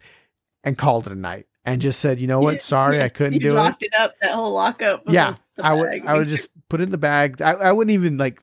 [0.62, 1.46] and called it a night.
[1.64, 2.54] And just said, you know what?
[2.54, 2.60] Yeah.
[2.60, 3.54] Sorry, I couldn't you do it.
[3.54, 3.94] locked it.
[3.98, 4.14] up.
[4.20, 5.04] That whole lockup.
[5.08, 5.90] Yeah, I would.
[5.90, 6.06] bag.
[6.06, 7.40] I would just put it in the bag.
[7.40, 8.42] I, I wouldn't even like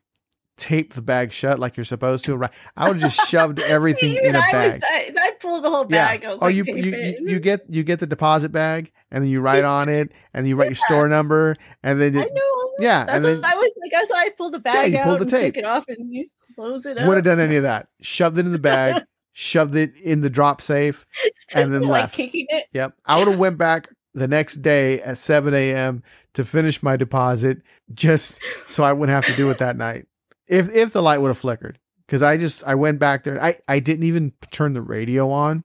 [0.55, 2.35] tape the bag shut like you're supposed to.
[2.37, 2.51] Right?
[2.77, 4.73] I would have just shoved everything See, in a I bag.
[4.73, 6.07] Was, I pulled the whole yeah.
[6.07, 6.25] bag.
[6.25, 9.31] Was oh, like, you you, you you get you get the deposit bag, and then
[9.31, 12.71] you write on it, and you write your store number, and then I know.
[12.79, 13.91] yeah, That's and then I was like.
[13.91, 15.55] That's why I pulled the bag you out pulled the tape.
[15.55, 17.07] took it off, and you close it up.
[17.07, 17.87] would have done any of that.
[18.01, 21.05] Shoved it in the bag, shoved it in the drop safe,
[21.53, 22.15] and then like left.
[22.15, 22.65] kicking it.
[22.73, 22.93] Yep.
[23.05, 26.03] I would have went back the next day at 7 a.m.
[26.33, 27.61] to finish my deposit
[27.93, 30.07] just so I wouldn't have to do it that night.
[30.47, 31.79] If if the light would have flickered.
[32.09, 33.39] Because I just I went back there.
[33.39, 35.63] I, I didn't even turn the radio on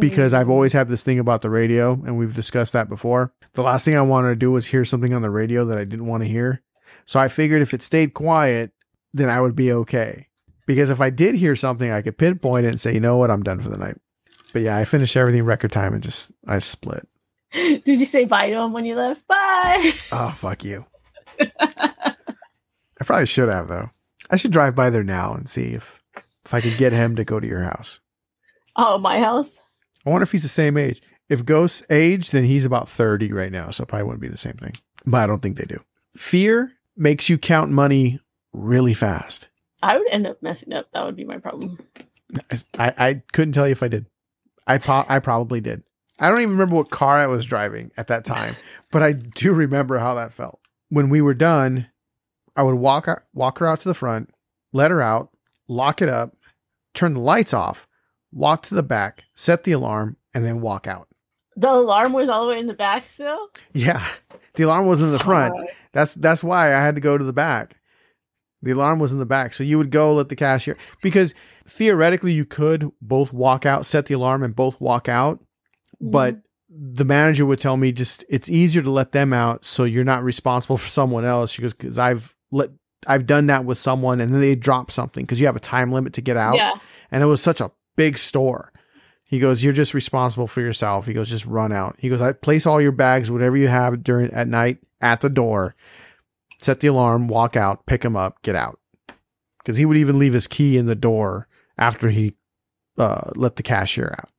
[0.00, 0.50] because I've mm.
[0.50, 3.32] always had this thing about the radio, and we've discussed that before.
[3.52, 5.84] The last thing I wanted to do was hear something on the radio that I
[5.84, 6.60] didn't want to hear.
[7.06, 8.72] So I figured if it stayed quiet,
[9.12, 10.26] then I would be okay.
[10.66, 13.30] Because if I did hear something, I could pinpoint it and say, you know what,
[13.30, 13.96] I'm done for the night.
[14.52, 17.06] But yeah, I finished everything record time and just I split.
[17.52, 19.24] Did you say bye to him when you left?
[19.28, 19.92] Bye.
[20.10, 20.86] Oh fuck you.
[21.60, 23.90] I probably should have though.
[24.30, 26.00] I should drive by there now and see if
[26.44, 28.00] if I could get him to go to your house.
[28.76, 29.58] Oh, my house.
[30.04, 31.00] I wonder if he's the same age.
[31.28, 34.36] If Ghost's age, then he's about 30 right now, so it probably wouldn't be the
[34.36, 34.72] same thing.
[35.06, 35.82] But I don't think they do.
[36.16, 38.20] Fear makes you count money
[38.52, 39.48] really fast.
[39.82, 40.86] I would end up messing up.
[40.92, 41.78] That would be my problem.
[42.78, 44.06] I, I couldn't tell you if I did.
[44.66, 45.82] I po- I probably did.
[46.18, 48.56] I don't even remember what car I was driving at that time,
[48.90, 50.60] but I do remember how that felt.
[50.88, 51.88] When we were done,
[52.56, 54.30] I would walk walk her out to the front,
[54.72, 55.30] let her out,
[55.68, 56.36] lock it up,
[56.94, 57.86] turn the lights off,
[58.32, 61.08] walk to the back, set the alarm, and then walk out.
[61.56, 63.48] The alarm was all the way in the back still?
[63.72, 64.06] Yeah.
[64.54, 65.54] The alarm was in the front.
[65.56, 65.66] Oh.
[65.92, 67.76] That's that's why I had to go to the back.
[68.62, 69.52] The alarm was in the back.
[69.52, 71.34] So you would go let the cashier because
[71.66, 75.38] theoretically you could both walk out, set the alarm and both walk out,
[76.02, 76.10] mm-hmm.
[76.10, 80.02] but the manager would tell me just it's easier to let them out so you're
[80.02, 81.52] not responsible for someone else.
[81.52, 82.70] She goes cuz I've let
[83.06, 85.92] I've done that with someone and then they drop something because you have a time
[85.92, 86.72] limit to get out Yeah.
[87.10, 88.72] and it was such a big store.
[89.28, 92.32] He goes, "You're just responsible for yourself." He goes, "Just run out." He goes, "I
[92.32, 95.74] place all your bags, whatever you have during at night, at the door.
[96.58, 98.78] Set the alarm, walk out, pick him up, get out."
[99.58, 101.48] Because he would even leave his key in the door
[101.78, 102.34] after he
[102.98, 104.30] uh, let the cashier out.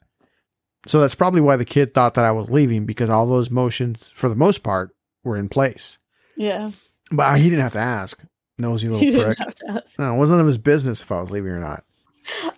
[0.88, 4.07] So that's probably why the kid thought that I was leaving because all those motions,
[4.13, 5.97] for the most part, were in place.
[6.38, 6.72] Yeah.
[7.12, 8.20] But he didn't have to ask.
[8.58, 9.39] Nosy little didn't prick.
[9.39, 9.99] have to ask.
[9.99, 11.84] No, it wasn't of his business if I was leaving or not.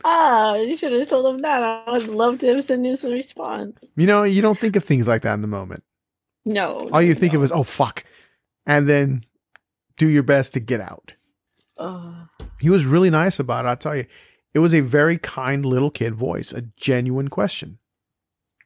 [0.05, 1.61] Ah, you should have told him that.
[1.61, 3.83] I would love to have sent you some response.
[3.95, 5.83] You know, you don't think of things like that in the moment.
[6.45, 6.89] No.
[6.93, 7.39] All you no, think no.
[7.39, 8.05] of is, oh, fuck.
[8.65, 9.23] And then
[9.97, 11.13] do your best to get out.
[11.77, 12.27] Oh.
[12.59, 13.67] He was really nice about it.
[13.67, 14.05] I'll tell you.
[14.53, 17.77] It was a very kind little kid voice, a genuine question.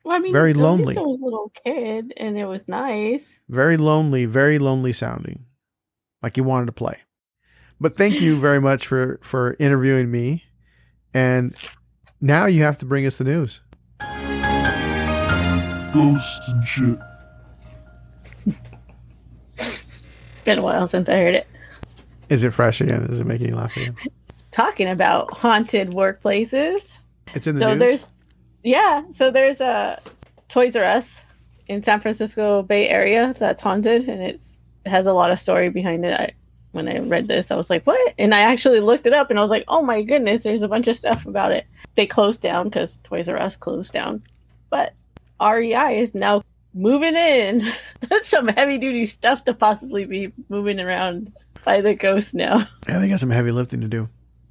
[0.03, 0.95] Well, I mean, Very lonely.
[0.95, 3.33] It was a little kid, and it was nice.
[3.49, 5.45] Very lonely, very lonely sounding.
[6.21, 6.99] Like he wanted to play.
[7.79, 10.43] But thank you very much for for interviewing me.
[11.13, 11.55] And
[12.19, 13.61] now you have to bring us the news.
[15.93, 16.99] Ghosts and shit.
[20.41, 21.47] It's been a while since I heard it.
[22.29, 23.03] Is it fresh again?
[23.03, 23.95] Is it making you laugh again?
[24.51, 26.97] Talking about haunted workplaces.
[27.35, 27.77] It's in the so news.
[27.77, 28.07] there's,
[28.63, 29.03] yeah.
[29.11, 30.01] So there's a
[30.47, 31.19] Toys R Us
[31.67, 35.69] in San Francisco Bay Area that's haunted, and it's it has a lot of story
[35.69, 36.19] behind it.
[36.19, 36.31] I,
[36.71, 39.37] when I read this, I was like, "What?" And I actually looked it up, and
[39.37, 41.65] I was like, "Oh my goodness!" There's a bunch of stuff about it.
[41.95, 44.23] They closed down because Toys R Us closed down,
[44.69, 44.93] but
[45.41, 47.67] REI is now moving in.
[48.01, 52.67] That's some heavy duty stuff to possibly be moving around by the ghost now.
[52.87, 54.09] yeah, they got some heavy lifting to do.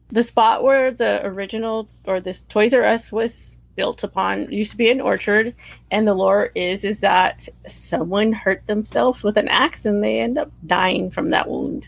[0.08, 4.76] The spot where the original or this Toys R Us was built upon used to
[4.76, 5.54] be an orchard,
[5.90, 10.38] and the lore is is that someone hurt themselves with an axe and they end
[10.38, 11.86] up dying from that wound.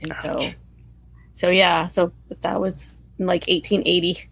[0.00, 0.54] And so, Ouch.
[1.34, 2.88] so yeah, so that was
[3.18, 4.28] in like 1880.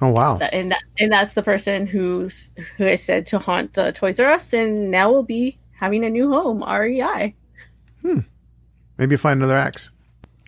[0.00, 0.36] Oh wow.
[0.36, 4.20] That, and that, and that's the person who's who is said to haunt the Toys
[4.20, 6.62] R Us, and now will be having a new home.
[6.62, 7.34] REI
[8.02, 8.20] hmm
[8.96, 9.90] Maybe find another axe.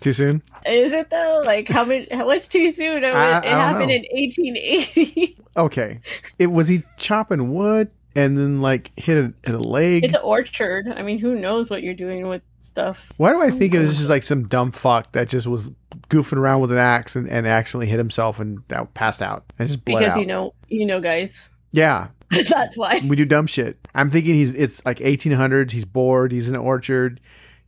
[0.01, 0.42] Too soon?
[0.66, 1.42] Is it though?
[1.44, 2.07] Like how many?
[2.11, 3.05] What's too soon?
[3.05, 3.94] It, I- I it happened know.
[3.94, 5.36] in 1880.
[5.57, 6.01] Okay.
[6.38, 10.05] It was he chopping wood and then like hit a, hit a leg.
[10.05, 10.86] it's an orchard.
[10.88, 13.12] I mean, who knows what you're doing with stuff?
[13.16, 15.72] Why do I think it was just like some dumb fuck that just was
[16.09, 19.66] goofing around with an axe and, and accidentally hit himself and that passed out and
[19.68, 20.20] just bled Because out?
[20.20, 21.51] you know, you know, guys.
[21.72, 23.01] yeah, That's why.
[23.05, 23.76] we do dumb shit.
[23.92, 25.72] I'm thinking he's it's like 1800s.
[25.72, 26.30] He's bored.
[26.30, 27.20] He's in an orchard.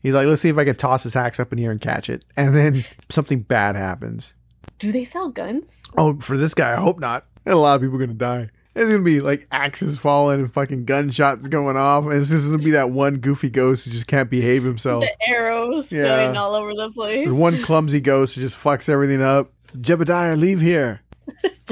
[0.03, 2.11] He's like, let's see if I can toss this axe up in here and catch
[2.11, 2.25] it.
[2.37, 4.35] And then something bad happens.
[4.79, 5.83] Do they sell guns?
[5.97, 7.25] Oh, for this guy, I hope not.
[7.47, 8.51] And a lot of people are gonna die.
[8.75, 12.63] There's gonna be like axes falling and fucking gunshots going off, and it's just gonna
[12.63, 15.05] be that one goofy ghost who just can't behave himself.
[15.05, 16.03] The arrows Yeah.
[16.05, 17.25] going all over the place.
[17.27, 19.53] There's one clumsy ghost who just fucks everything up.
[19.77, 21.01] Jebediah, leave here.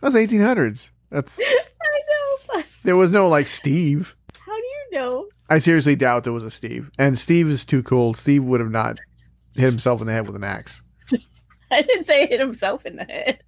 [0.00, 0.90] That's 1800s.
[1.10, 1.44] That's I
[2.08, 2.38] know.
[2.54, 4.14] but there was no like Steve.
[4.38, 5.26] How do you know?
[5.50, 6.90] I seriously doubt there was a Steve.
[6.98, 8.14] And Steve is too cool.
[8.14, 8.98] Steve would have not
[9.54, 10.82] hit himself in the head with an axe.
[11.70, 13.40] I didn't say hit himself in the head.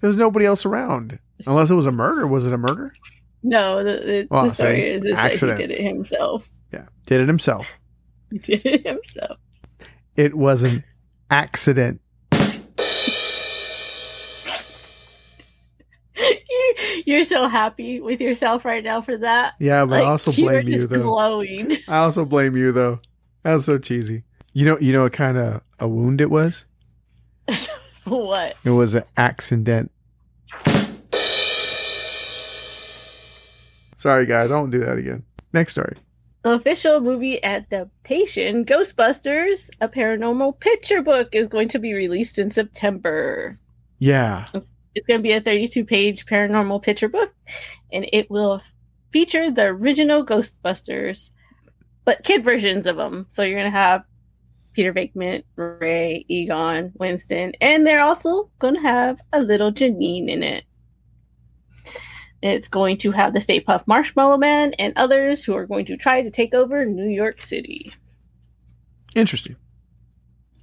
[0.00, 1.18] There was nobody else around.
[1.46, 2.26] Unless it was a murder.
[2.26, 2.92] Was it a murder?
[3.42, 5.58] No, the, the, Well, the story is, is accident.
[5.58, 6.48] that he did it himself.
[6.72, 6.86] Yeah.
[7.06, 7.72] Did it himself.
[8.30, 9.38] He did it himself.
[10.16, 10.84] It was an
[11.30, 12.00] accident.
[17.04, 19.54] You're, so happy with yourself right now for that.
[19.58, 21.02] Yeah, but I also blame you though.
[21.02, 21.78] glowing.
[21.88, 23.00] I also blame you though.
[23.42, 24.24] That was so cheesy.
[24.52, 26.64] You know, you know what kind of a wound it was?
[28.04, 28.56] what?
[28.64, 29.90] It was an accident.
[33.96, 34.50] Sorry, guys.
[34.50, 35.22] I won't do that again.
[35.52, 35.96] Next story.
[36.42, 42.50] The official movie adaptation, Ghostbusters, a paranormal picture book, is going to be released in
[42.50, 43.60] September.
[44.00, 44.46] Yeah.
[44.94, 47.34] It's going to be a 32 page paranormal picture book,
[47.92, 48.62] and it will
[49.10, 51.30] feature the original Ghostbusters,
[52.04, 53.26] but kid versions of them.
[53.30, 54.04] So you're going to have
[54.72, 60.42] Peter Venkman, Ray, Egon, Winston, and they're also going to have a little Janine in
[60.42, 60.64] it.
[62.42, 65.96] It's going to have the Stay Puft Marshmallow Man and others who are going to
[65.96, 67.92] try to take over New York City.
[69.14, 69.56] Interesting.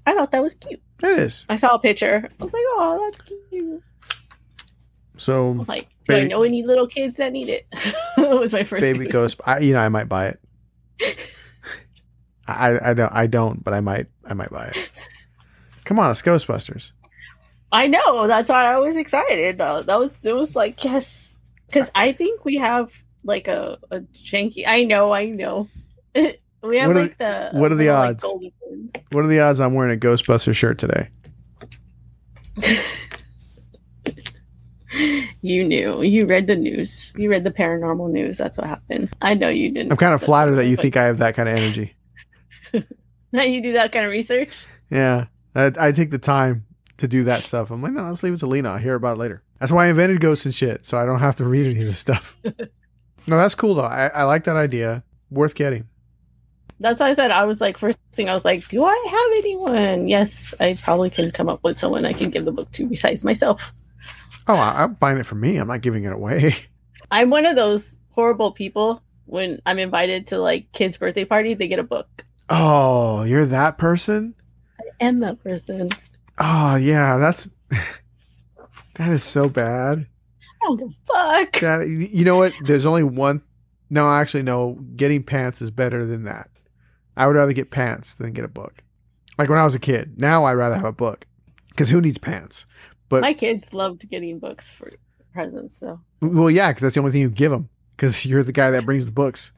[0.05, 0.81] I thought that was cute.
[1.03, 1.45] It is.
[1.47, 2.27] I saw a picture.
[2.39, 3.83] I was like, oh, that's cute.
[5.19, 7.67] So Like, do I Baby- know any little kids that need it?
[8.17, 10.39] that was my first baby ghost, I, you know, I might buy it.
[12.47, 14.89] I I don't I don't, but I might I might buy it.
[15.85, 16.93] Come on, it's Ghostbusters.
[17.71, 18.25] I know.
[18.27, 19.61] That's why I was excited.
[19.61, 22.91] Uh, that was it was like yes, because I think we have
[23.23, 24.67] like a a janky.
[24.67, 25.67] I know, I know.
[26.15, 28.25] we have What are like the what are the little, like, odds?
[29.11, 31.09] What are the odds I'm wearing a Ghostbuster shirt today?
[35.41, 36.01] You knew.
[36.01, 37.13] You read the news.
[37.15, 38.37] You read the paranormal news.
[38.37, 39.09] That's what happened.
[39.21, 39.91] I know you didn't.
[39.91, 41.95] I'm kind of flattered that you think I have that kind of energy.
[43.31, 44.49] that you do that kind of research.
[44.89, 46.65] Yeah, I, I take the time
[46.97, 47.71] to do that stuff.
[47.71, 48.71] I'm like, no, let's leave it to Lena.
[48.71, 49.43] I'll hear about it later.
[49.59, 51.85] That's why I invented ghosts and shit, so I don't have to read any of
[51.85, 52.37] this stuff.
[52.43, 53.83] no, that's cool though.
[53.83, 55.03] I, I like that idea.
[55.31, 55.87] Worth getting.
[56.79, 59.37] That's why I said I was like first thing I was like, do I have
[59.43, 60.07] anyone?
[60.07, 63.23] Yes, I probably can come up with someone I can give the book to besides
[63.23, 63.73] myself.
[64.47, 65.57] Oh, I, I'm buying it for me.
[65.57, 66.55] I'm not giving it away.
[67.11, 71.67] I'm one of those horrible people when I'm invited to like kids' birthday party, they
[71.67, 72.25] get a book.
[72.49, 74.33] Oh, you're that person?
[74.79, 75.89] I am that person.
[76.39, 77.17] Oh, yeah.
[77.17, 77.49] That's
[78.95, 80.07] that is so bad.
[80.61, 81.59] I don't give a fuck.
[81.59, 82.53] That you know what?
[82.63, 83.43] There's only one.
[83.89, 84.79] No, actually, no.
[84.95, 86.49] Getting pants is better than that.
[87.15, 88.83] I would rather get pants than get a book.
[89.37, 90.19] Like when I was a kid.
[90.19, 91.25] Now I'd rather have a book
[91.69, 92.65] because who needs pants?
[93.09, 94.91] But My kids loved getting books for
[95.33, 97.69] presents, so well, yeah, because that's the only thing you give them.
[97.95, 99.51] Because you're the guy that brings the books.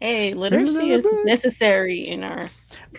[0.00, 1.24] hey, literacy is book.
[1.24, 2.50] necessary in our.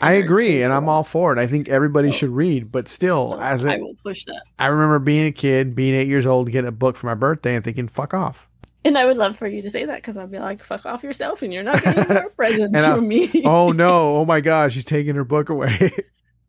[0.02, 1.40] I agree, and I'm all for it.
[1.40, 2.12] I think everybody Oh.
[2.12, 5.32] should read, but still, So as I a, will push that, I remember being a
[5.32, 8.44] kid, being eight years old, getting a book for my birthday, and thinking, "Fuck off."
[8.86, 11.04] and I would love for you to say that because I'd be like, "Fuck off
[11.04, 13.44] yourself," and you're not getting more presents And I- from me.
[13.46, 14.16] oh no!
[14.18, 15.92] Oh my gosh, she's taking her book away.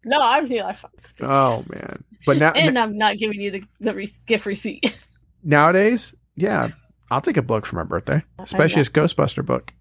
[0.04, 0.92] No, I'm feeling like fuck.
[1.00, 2.04] this oh man!
[2.26, 4.96] But now and I'm not giving you the the re- gift receipt.
[5.42, 6.68] nowadays, yeah,
[7.10, 9.72] I'll take a book for my birthday, especially a Ghostbuster book.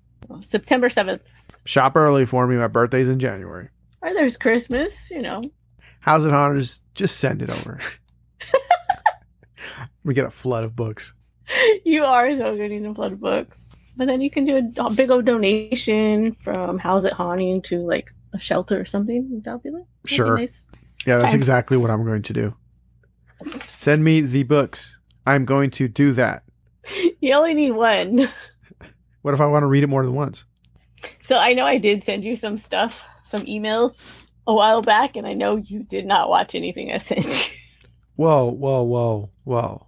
[0.42, 1.22] September seventh,
[1.66, 2.58] Shop early for me.
[2.58, 3.70] My birthday's in January.
[4.02, 5.10] or there's Christmas.
[5.10, 5.42] You know,
[6.00, 6.82] How's it, Hunters?
[6.96, 7.80] Just send it over.
[10.04, 11.14] we get a flood of books.
[11.86, 13.58] you are so good in a flood of books.
[13.96, 17.80] But then you can do a, a big old donation from How's It Haunting to
[17.80, 19.42] like a shelter or something.
[19.44, 20.38] That'll be like that'd be Sure.
[20.38, 20.64] nice.
[21.06, 21.38] Yeah, that's Okay.
[21.38, 22.56] exactly what I'm going to do.
[23.80, 25.00] Send me the books.
[25.26, 26.44] I'm going to do that.
[27.20, 28.30] You only need one.
[29.24, 30.46] What if I want to read it more than once?
[31.24, 34.14] So I know I did send you some stuff, some emails
[34.46, 37.58] a while back, and I know you did not watch anything I sent you.
[38.16, 39.88] Whoa, whoa, whoa, whoa.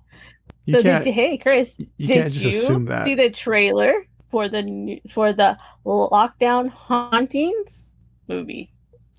[0.65, 3.05] You so did you, hey Chris, you did can't just you assume that.
[3.05, 3.93] see the trailer
[4.29, 7.88] for the for the lockdown hauntings
[8.29, 8.71] movie?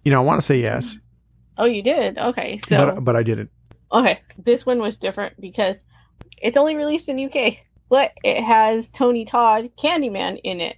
[0.05, 0.99] You know, I want to say yes,
[1.59, 2.17] Oh, you did.
[2.17, 3.51] Okay, so but but I didn't.
[3.93, 5.77] Okay, this one was different because
[6.41, 7.59] it's only released in UK,
[7.91, 10.77] but it has Tony Todd Candyman in it,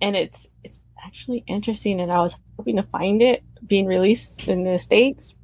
[0.00, 2.00] and it's it's actually interesting.
[2.00, 5.34] And I was hoping to find it being released in the states.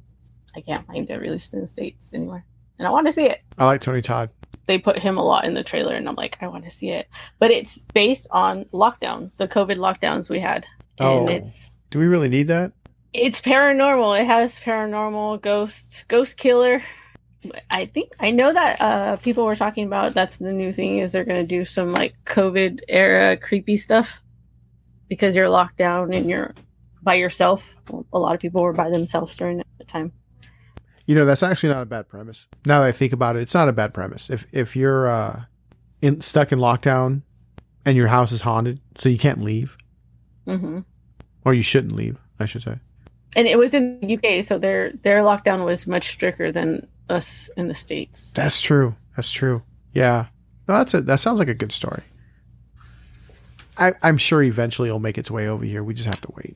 [0.55, 2.45] I can't find it released in the states anywhere,
[2.77, 3.39] and I want to see it.
[3.57, 4.31] I like Tony Todd.
[4.65, 6.89] They put him a lot in the trailer, and I'm like, I want to see
[6.89, 7.07] it.
[7.39, 10.65] But it's based on lockdown, the COVID lockdowns we had,
[10.99, 11.27] and Oh.
[11.27, 12.71] it's Do we really need that?
[13.13, 14.19] it's paranormal.
[14.19, 16.81] It has paranormal ghost ghost killer.
[17.69, 21.11] I think I know that uh people were talking about that's the new thing is
[21.11, 24.23] they're gonna do some like COVID era creepy stuff
[25.07, 26.55] because you're locked down and you're
[27.03, 27.63] by yourself.
[28.11, 30.11] A lot of people were by themselves during that time.
[31.05, 32.47] You know, that's actually not a bad premise.
[32.65, 34.31] Now that I think about it, it's not a bad premise.
[34.31, 35.43] If if you're uh,
[36.01, 37.21] in stuck in lockdown
[37.85, 39.77] and your house is haunted, so you can't leave,
[40.47, 40.79] hmm
[41.45, 42.77] or you shouldn't leave, I should say.
[43.35, 47.49] And it was in the UK, so their their lockdown was much stricter than us
[47.57, 48.31] in the states.
[48.31, 48.95] That's true.
[49.15, 49.63] That's true.
[49.93, 50.27] Yeah.
[50.67, 51.05] No, that's it.
[51.05, 52.03] That sounds like a good story.
[53.77, 55.83] I, I'm sure eventually it'll make its way over here.
[55.83, 56.55] We just have to wait.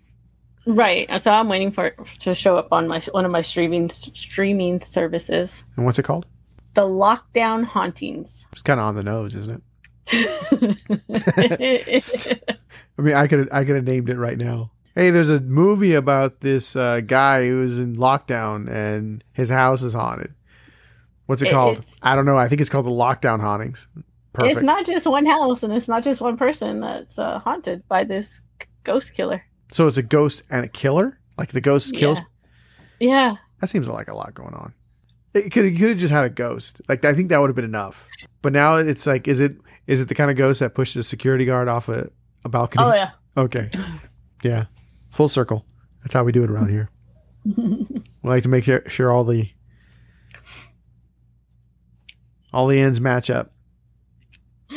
[0.67, 1.07] Right.
[1.19, 4.81] So I'm waiting for it to show up on my one of my streaming streaming
[4.81, 5.63] services.
[5.75, 6.25] And what's it called?
[6.73, 8.45] The Lockdown Hauntings.
[8.51, 9.63] It's kind of on the nose, isn't
[10.09, 10.77] it?
[11.59, 12.49] it
[12.99, 14.71] I mean, I could I could have named it right now.
[14.97, 19.93] Hey, there's a movie about this uh, guy who's in lockdown and his house is
[19.93, 20.33] haunted.
[21.27, 21.85] What's it It- called?
[22.01, 22.35] I don't know.
[22.35, 23.87] I think it's called the Lockdown Hauntings.
[24.33, 24.55] Perfect.
[24.55, 28.05] It's not just one house and it's not just one person that's uh, haunted by
[28.05, 28.41] this
[28.83, 29.43] ghost killer.
[29.71, 31.19] so it's a ghost and a killer.
[31.37, 32.19] Like the ghost kills.
[32.99, 33.07] Yeah.
[33.09, 33.35] Yeah.
[33.61, 34.73] That seems like a lot going on.
[35.35, 36.81] It could could have just had a ghost.
[36.89, 38.07] Like I think that would have been enough.
[38.41, 41.03] But now it's like, is it is it the kind of ghost that pushes a
[41.03, 42.09] security guard off a,
[42.43, 42.83] a balcony?
[42.83, 43.11] Oh yeah.
[43.37, 43.69] Okay.
[44.43, 44.65] Yeah.
[45.17, 45.65] Full circle.
[46.03, 46.91] That's how we do it around here.
[48.21, 49.49] We like to make sure, sure all the
[52.53, 53.51] All the ends match up.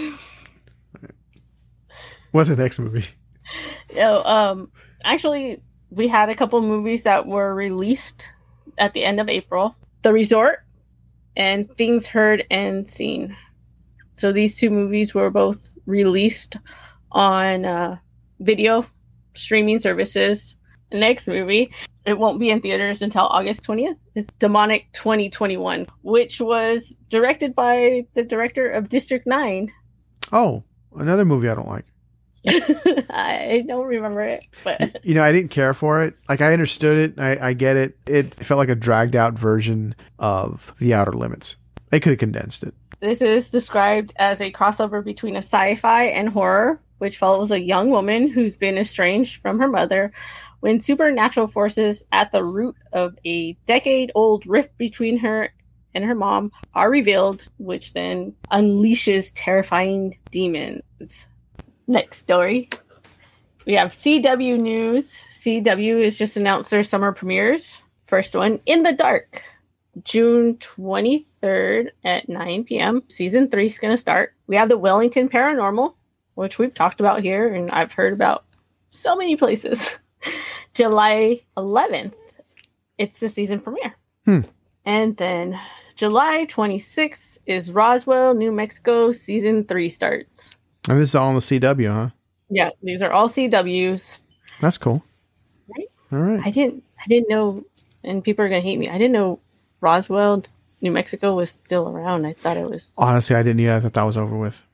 [2.30, 3.04] What's the next movie?
[3.94, 4.70] No, um,
[5.04, 8.30] actually, we had a couple movies that were released
[8.78, 9.76] at the end of April.
[10.00, 10.60] The Resort
[11.36, 13.36] and Things Heard and Seen.
[14.16, 16.56] So these two movies were both released
[17.12, 17.98] on uh,
[18.38, 18.86] video
[19.34, 20.56] streaming services.
[20.90, 21.72] The next movie,
[22.04, 28.06] it won't be in theaters until August 20th, is Demonic 2021, which was directed by
[28.14, 29.70] the director of District 9.
[30.32, 30.64] Oh,
[30.96, 31.84] another movie I don't like.
[32.48, 36.14] I don't remember it, but You know, I didn't care for it.
[36.28, 37.20] Like I understood it.
[37.20, 37.98] I, I get it.
[38.06, 41.56] It felt like a dragged out version of The Outer Limits.
[41.90, 42.74] They could have condensed it.
[43.00, 47.90] this is described as a crossover between a sci-fi and horror, which follows a young
[47.90, 50.12] woman who's been estranged from her mother
[50.60, 55.50] when supernatural forces at the root of a decade-old rift between her
[55.94, 61.26] and her mom are revealed, which then unleashes terrifying demons.
[61.86, 62.68] Next story.
[63.66, 65.24] We have CW News.
[65.32, 67.78] CW has just announced their summer premieres.
[68.06, 69.42] First one, In the Dark.
[70.04, 73.02] June 23rd at 9 p.m.
[73.08, 74.34] Season 3 is going to start.
[74.46, 75.94] We have the Wellington Paranormal,
[76.40, 78.44] which we've talked about here and I've heard about
[78.90, 79.98] so many places.
[80.74, 82.14] July 11th,
[82.96, 83.94] it's the season premiere.
[84.24, 84.40] Hmm.
[84.86, 85.60] And then
[85.96, 89.12] July 26th is Roswell, New Mexico.
[89.12, 90.56] Season 3 starts.
[90.88, 92.10] And this is all on the CW, huh?
[92.48, 94.20] Yeah, these are all CWs.
[94.62, 95.04] That's cool.
[95.68, 95.90] Right.
[96.10, 96.40] All right.
[96.42, 97.66] I didn't I didn't know
[98.02, 98.88] and people are going to hate me.
[98.88, 99.40] I didn't know
[99.82, 100.42] Roswell,
[100.80, 102.24] New Mexico was still around.
[102.26, 103.74] I thought it was Honestly, I didn't either.
[103.76, 104.64] I thought that was over with.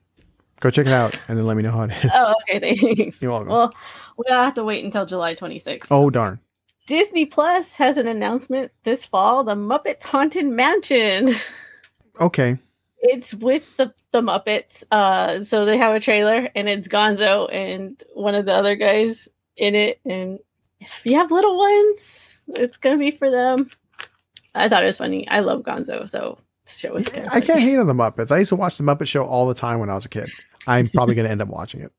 [0.59, 2.11] Go check it out and then let me know how it is.
[2.13, 2.75] Oh, okay.
[2.95, 3.21] Thanks.
[3.21, 3.49] You're welcome.
[3.49, 3.73] Well,
[4.17, 5.87] we'll have to wait until July 26th.
[5.91, 6.39] Oh, darn.
[6.87, 11.35] Disney Plus has an announcement this fall The Muppets Haunted Mansion.
[12.19, 12.57] Okay.
[12.99, 14.83] It's with the, the Muppets.
[14.89, 19.29] Uh, so they have a trailer and it's Gonzo and one of the other guys
[19.55, 19.99] in it.
[20.03, 20.39] And
[20.79, 23.69] if you have little ones, it's going to be for them.
[24.55, 25.27] I thought it was funny.
[25.27, 26.09] I love Gonzo.
[26.09, 28.31] So the show was I can't hate on the Muppets.
[28.31, 30.31] I used to watch the Muppet Show all the time when I was a kid.
[30.67, 31.91] I'm probably going to end up watching it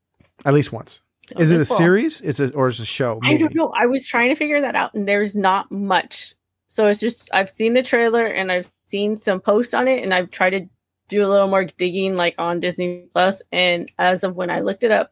[0.45, 1.01] at least once.
[1.37, 2.21] Is it a series?
[2.21, 3.19] It's a or is it a show?
[3.23, 3.71] I don't know.
[3.77, 6.33] I was trying to figure that out, and there's not much.
[6.69, 10.13] So it's just I've seen the trailer and I've seen some posts on it, and
[10.13, 10.67] I've tried to
[11.07, 13.41] do a little more digging, like on Disney Plus.
[13.51, 15.11] And as of when I looked it up,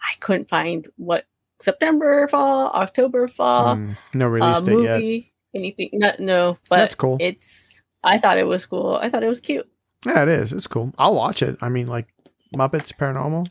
[0.00, 1.26] I couldn't find what
[1.60, 4.94] September fall, October fall, Mm, no uh, release date yet.
[5.00, 5.90] movie, anything.
[5.94, 7.18] No, no, but That's cool.
[7.20, 7.80] It's.
[8.04, 8.98] I thought it was cool.
[9.02, 9.68] I thought it was cute.
[10.06, 10.52] Yeah, it is.
[10.52, 10.92] It's cool.
[10.96, 11.58] I'll watch it.
[11.60, 12.06] I mean, like
[12.54, 13.48] Muppets Paranormal.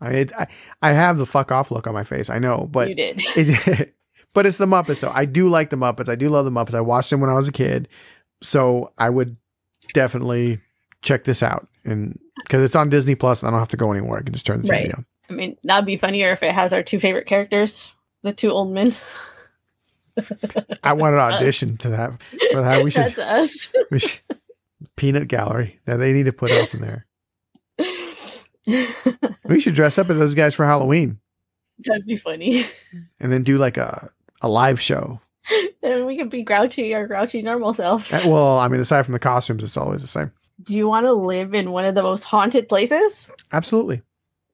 [0.00, 0.46] I mean, it, I,
[0.80, 2.30] I have the fuck off look on my face.
[2.30, 3.20] I know, but you did.
[3.36, 3.94] it,
[4.32, 5.12] but it's the Muppets though.
[5.14, 6.08] I do like the Muppets.
[6.08, 6.74] I do love the Muppets.
[6.74, 7.88] I watched them when I was a kid,
[8.42, 9.36] so I would
[9.92, 10.60] definitely
[11.02, 13.44] check this out and because it's on Disney Plus.
[13.44, 14.18] I don't have to go anywhere.
[14.20, 14.94] I can just turn the TV Right.
[14.94, 15.06] on.
[15.28, 17.92] I mean, that'd be funnier if it has our two favorite characters,
[18.22, 18.94] the two old men.
[20.82, 22.20] I want an audition to that
[22.52, 22.82] for that.
[22.84, 23.72] We should, That's us.
[23.90, 24.20] we should
[24.96, 25.78] peanut gallery.
[25.84, 27.06] That they need to put us in there.
[29.44, 31.18] We should dress up as those guys for Halloween
[31.84, 32.64] That'd be funny.
[33.18, 34.10] and then do like a
[34.42, 35.20] a live show.
[35.82, 38.12] then we could be grouchy or grouchy normal selves.
[38.12, 40.32] Uh, Well, I mean, aside from the costumes, it's always the same.
[40.62, 43.28] Do you want to live in one of the most haunted places?
[43.52, 44.02] Absolutely.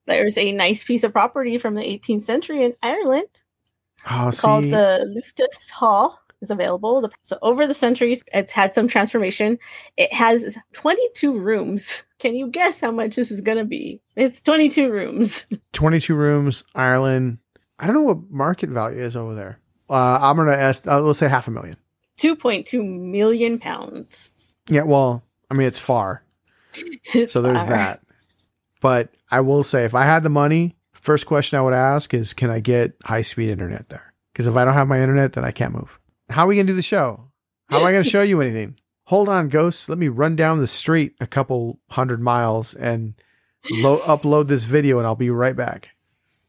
[0.07, 3.27] There's a nice piece of property from the 18th century in Ireland
[4.09, 6.21] Oh, called see, the Loftus Hall.
[6.43, 7.11] Is available.
[7.23, 9.59] So over the centuries, it's had some transformation.
[9.97, 12.03] It has 22 rooms.
[12.19, 14.01] Can you guess how much this is going to be?
[14.17, 15.47] It's 22 rooms.
[15.73, 17.39] 22 rooms, Ireland.
[17.79, 19.59] I don't know what market value is over there.
[19.89, 20.87] Uh, I'm gonna ask.
[20.87, 21.77] Uh, let's say half a million.
[22.19, 24.47] 2.2 million pounds.
[24.69, 24.83] Yeah.
[24.83, 26.25] Well, I mean, it's far,
[27.15, 27.71] It's so there's far.
[27.71, 28.01] that.
[28.81, 32.35] But I will say, if I had the money, first question I would ask is,
[32.35, 34.13] can I get high speed internet there?
[34.33, 35.99] Because if I don't have my internet, then I can't move.
[36.31, 37.31] How are we gonna do the show?
[37.69, 38.77] How am I gonna show you anything?
[39.05, 39.89] Hold on, ghosts.
[39.89, 43.15] Let me run down the street a couple hundred miles and
[43.71, 45.91] lo- upload this video, and I'll be right back.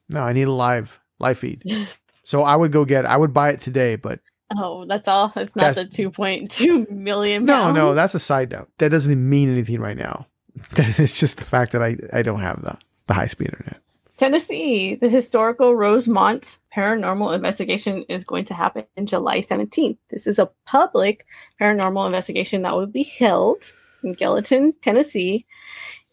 [0.09, 1.63] No, I need a live live feed.
[2.23, 3.05] So I would go get.
[3.05, 4.19] I would buy it today, but
[4.53, 5.32] Oh, that's all.
[5.38, 7.75] It's not That's- the 2.2 million no, pounds.
[7.75, 8.67] no, that's a side note.
[8.80, 10.28] That doesn't mean anything right now.
[10.75, 13.80] it's just the fact that I I don't have the the high speed internet.
[14.17, 16.57] Tennessee, the historical Rosemont
[16.88, 19.97] paranormal investigation is going to happen in July 17th.
[20.09, 21.25] This is a public
[21.59, 23.73] paranormal investigation that will be held
[24.03, 25.45] in Gallatin, Tennessee.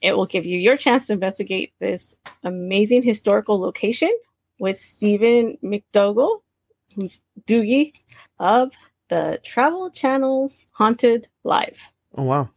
[0.00, 4.10] It will give you your chance to investigate this amazing historical location
[4.58, 6.40] with Stephen McDougall,
[6.96, 7.92] who's Doogie
[8.38, 8.72] of
[9.10, 11.90] the Travel Channel's Haunted Live.
[12.16, 12.48] Oh wow,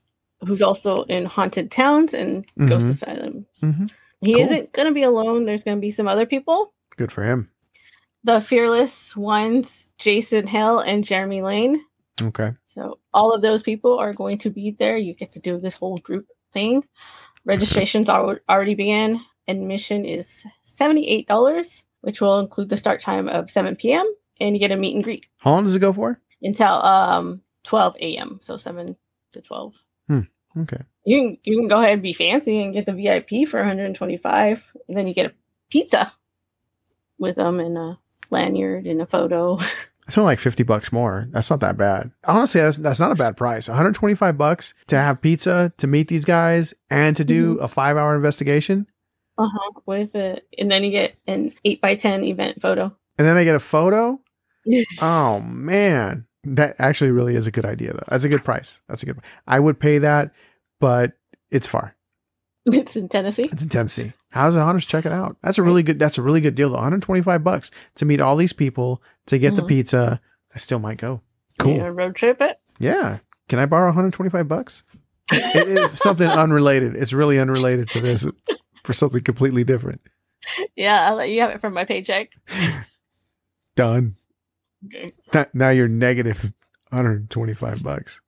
[0.46, 2.90] who's also in Haunted Towns and Ghost Mhm.
[2.90, 3.46] Asylum.
[3.60, 3.86] hmm
[4.22, 4.44] He Cool.
[4.44, 5.46] isn't going to be alone.
[5.46, 6.74] There's going to be some other people.
[6.96, 7.50] Good for him.
[8.24, 11.84] The fearless ones, Jason Hill and Jeremy Lane.
[12.22, 12.52] Okay.
[12.74, 14.98] So all of those people are going to be there.
[14.98, 16.84] You get to do this whole group thing.
[17.46, 19.22] Registrations are already began.
[19.48, 24.06] Admission is seventy-eight dollars, which will include the start time of seven p.m.
[24.42, 26.20] and you get a meet and greet How long does it go for?
[26.42, 28.40] until um twelve a.m.
[28.42, 28.98] So seven
[29.32, 29.74] to twelve.
[30.60, 30.82] Okay.
[31.06, 33.68] You can you can go ahead and be fancy and get the VIP for one
[33.68, 35.34] hundred and twenty-five, and then you get a
[35.70, 36.12] pizza
[37.20, 38.00] with them and a
[38.30, 39.60] lanyard and a photo.
[40.08, 41.28] It's only like 50 bucks more.
[41.32, 42.12] That's not that bad.
[42.26, 43.68] Honestly, that's, that's not a bad price.
[43.68, 48.16] 125 bucks to have pizza, to meet these guys, and to do a five hour
[48.16, 48.88] investigation.
[49.38, 49.72] Uh-huh.
[49.86, 52.96] With it, and then you get an eight by ten event photo.
[53.18, 54.22] And then I get a photo.
[55.02, 56.26] Oh, man.
[56.44, 58.04] That actually really is a good idea, though.
[58.08, 58.82] That's a good price.
[58.88, 60.32] That's a good I would pay that,
[60.80, 61.14] but
[61.52, 61.97] it's far.
[62.74, 63.50] it's in Tennessee.
[63.52, 64.14] It's in Tennessee.
[64.32, 64.86] How's it Haunters?
[64.86, 65.38] Check it out.
[65.42, 66.00] That's a really good.
[66.00, 66.72] That's a really good deal.
[66.72, 69.68] 125 bucks to meet all these people to get the Mhm.
[69.70, 70.22] pizza.
[70.54, 71.22] I still might go.
[71.60, 71.76] Cool.
[71.78, 72.60] You road trip it.
[72.80, 73.20] Yeah.
[73.50, 74.84] Can I borrow 125 bucks?
[75.32, 76.96] It- it's something unrelated.
[76.96, 78.26] It's really unrelated to this
[78.84, 80.02] for something completely different.
[80.76, 82.32] Yeah, I'll let you have it from my paycheck.
[83.76, 84.16] Done.
[84.86, 85.14] Okay.
[85.32, 86.54] Th- Now you're negative
[86.90, 88.22] 125 bucks.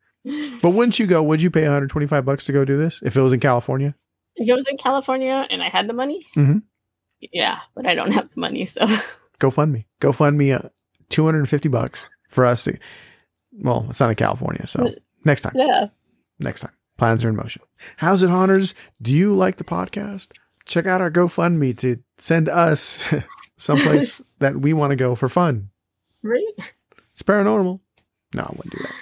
[0.61, 1.23] But wouldn't you go?
[1.23, 3.95] Would you pay 125 bucks to go do this if it was in California?
[4.39, 6.63] If I was in California and I had the money, Mhm.
[7.19, 8.85] yeah, but I don't have the money, so
[9.39, 9.85] Go fund me.
[9.99, 10.69] Go fund me uh,
[11.09, 12.77] 250 bucks for us to.
[13.53, 14.93] Well, it's not in California, so
[15.25, 15.53] next time.
[15.55, 15.87] yeah.
[16.39, 16.71] next time.
[16.97, 17.61] Plans are in motion.
[17.97, 18.73] How's it, Haunters?
[19.01, 20.29] Do you like the podcast?
[20.65, 23.07] Check out our GoFundMe to send us
[23.57, 25.69] someplace that we want to go for fun.
[26.21, 26.43] Right?
[27.13, 27.79] It's paranormal.
[28.33, 28.93] No, I wouldn't do that.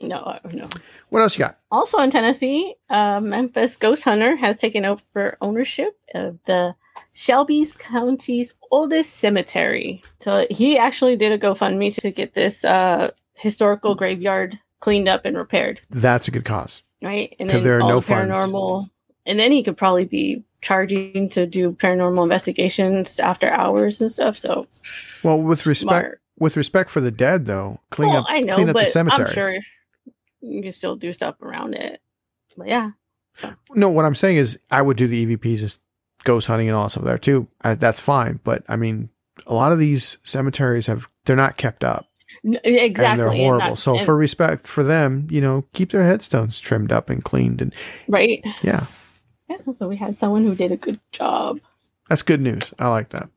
[0.00, 0.68] No, no.
[1.08, 1.58] What else you got?
[1.72, 6.74] Also in Tennessee, uh, Memphis Ghost Hunter has taken over ownership of the
[7.12, 10.02] Shelby's County's oldest cemetery.
[10.20, 15.36] So he actually did a GoFundMe to get this uh, historical graveyard cleaned up and
[15.36, 15.80] repaired.
[15.90, 16.82] That's a good cause.
[17.02, 17.34] right?
[17.40, 18.32] And then there are no the funds.
[18.32, 18.90] paranormal,
[19.26, 24.38] and then he could probably be charging to do paranormal investigations after hours and stuff.
[24.38, 24.66] So
[25.24, 26.20] Well, with respect smart.
[26.38, 29.26] with respect for the dead, though, clean well, up I know, clean up the cemetery.
[29.28, 29.58] I'm sure
[30.40, 32.00] you can still do stuff around it.
[32.56, 32.90] But yeah,
[33.74, 35.78] No, what I'm saying is, I would do the EVPs as
[36.24, 37.46] ghost hunting and all that stuff there too.
[37.62, 39.10] I, that's fine, but I mean,
[39.46, 42.06] a lot of these cemeteries have they're not kept up.
[42.44, 43.04] N- exactly.
[43.06, 43.68] and they're horrible.
[43.70, 47.22] that- so and- for respect for them, you know, keep their headstones trimmed up and
[47.22, 47.72] cleaned, and
[48.08, 48.86] right, yeah,
[49.48, 49.56] yeah.
[49.78, 51.60] So we had someone who did a good job.
[52.08, 52.74] that's good news.
[52.78, 53.28] I like that.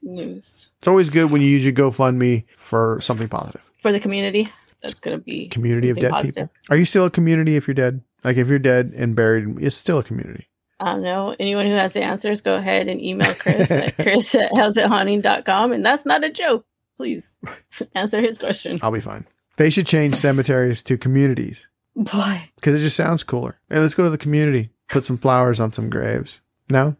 [0.00, 3.60] News It's always good when you use your GoFundMe for something positive.
[3.82, 4.48] for the community.
[4.82, 6.34] That's gonna be Community of dead positive.
[6.34, 6.50] people.
[6.70, 8.02] Are you still a community if you're dead?
[8.24, 10.48] Like if you're dead and buried, it's still a community.
[10.80, 11.34] I don't know.
[11.40, 15.72] Anyone who has the answers, go ahead and email Chris at chris at howsithaunting.com.
[15.72, 16.64] And that's not a joke.
[16.96, 17.34] Please
[17.94, 18.78] answer his question.
[18.82, 19.26] I'll be fine.
[19.56, 22.50] They should change cemeteries to communities Why?
[22.54, 23.58] because it just sounds cooler.
[23.68, 24.70] Hey, let's go to the community.
[24.88, 26.42] Put some flowers on some graves.
[26.70, 26.96] No?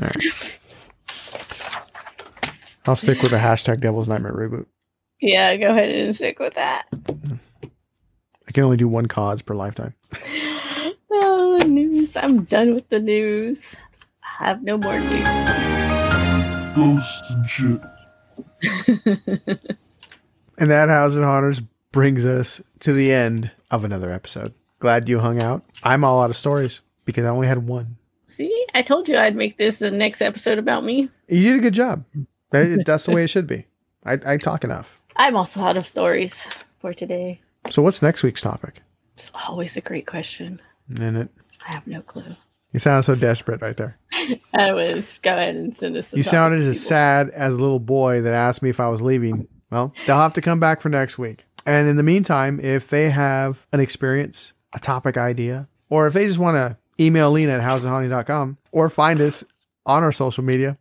[0.00, 0.16] All right.
[2.86, 4.66] I'll stick with the hashtag Devil's Nightmare reboot.
[5.20, 6.86] Yeah, go ahead and stick with that.
[8.46, 9.94] I can only do one cause per lifetime.
[11.10, 12.16] Oh, the news.
[12.16, 13.74] I'm done with the news.
[14.22, 15.24] I have no more news.
[16.76, 17.80] Ghosts and shit.
[20.58, 21.60] And that How's it Haunters
[21.92, 24.54] brings us to the end of another episode.
[24.80, 25.64] Glad you hung out.
[25.84, 27.96] I'm all out of stories because I only had one.
[28.26, 31.08] See, I told you I'd make this the next episode about me.
[31.28, 32.04] You did a good job.
[32.50, 33.66] That's the way it should be.
[34.04, 34.97] I, I talk enough.
[35.18, 36.46] I'm also out of stories
[36.78, 37.40] for today.
[37.70, 38.82] So what's next week's topic?
[39.14, 40.60] It's always a great question.
[40.88, 41.28] And it
[41.66, 42.36] I have no clue.
[42.72, 43.98] you sound so desperate right there.
[44.54, 46.14] I was go ahead and send us.
[46.14, 49.48] You sounded as sad as a little boy that asked me if I was leaving.
[49.70, 51.44] Well, they'll have to come back for next week.
[51.66, 56.26] And in the meantime, if they have an experience, a topic idea, or if they
[56.26, 59.44] just want to email Lena at howsithaunting.com or find us
[59.84, 60.78] on our social media,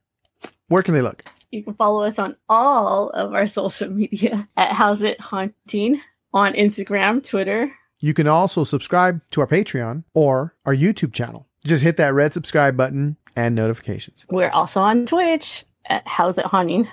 [0.69, 1.25] where can they look?
[1.51, 6.01] You can follow us on all of our social media at How's It Haunting
[6.33, 7.71] on Instagram, Twitter.
[7.99, 11.47] You can also subscribe to our Patreon or our YouTube channel.
[11.63, 14.25] Just hit that red subscribe button and notifications.
[14.29, 16.87] We're also on Twitch at How's It Haunting.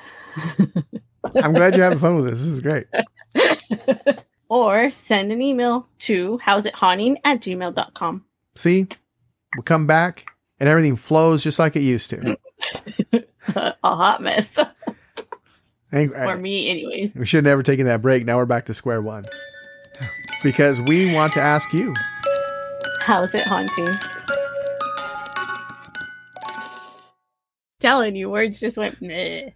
[1.35, 2.41] I'm glad you're having fun with this.
[2.41, 2.87] This is great.
[4.49, 8.25] or send an email to how's it haunting at gmail.com.
[8.55, 8.87] See,
[9.57, 10.27] we'll come back
[10.61, 12.39] and everything flows just like it used to.
[13.57, 14.59] a hot mess.
[15.93, 17.15] Or me, anyways.
[17.15, 18.25] We should have never taken that break.
[18.25, 19.27] Now we're back to square one.
[20.43, 21.95] Because we want to ask you
[23.01, 23.95] How's it haunting?
[27.79, 29.51] Telling you, words just went meh.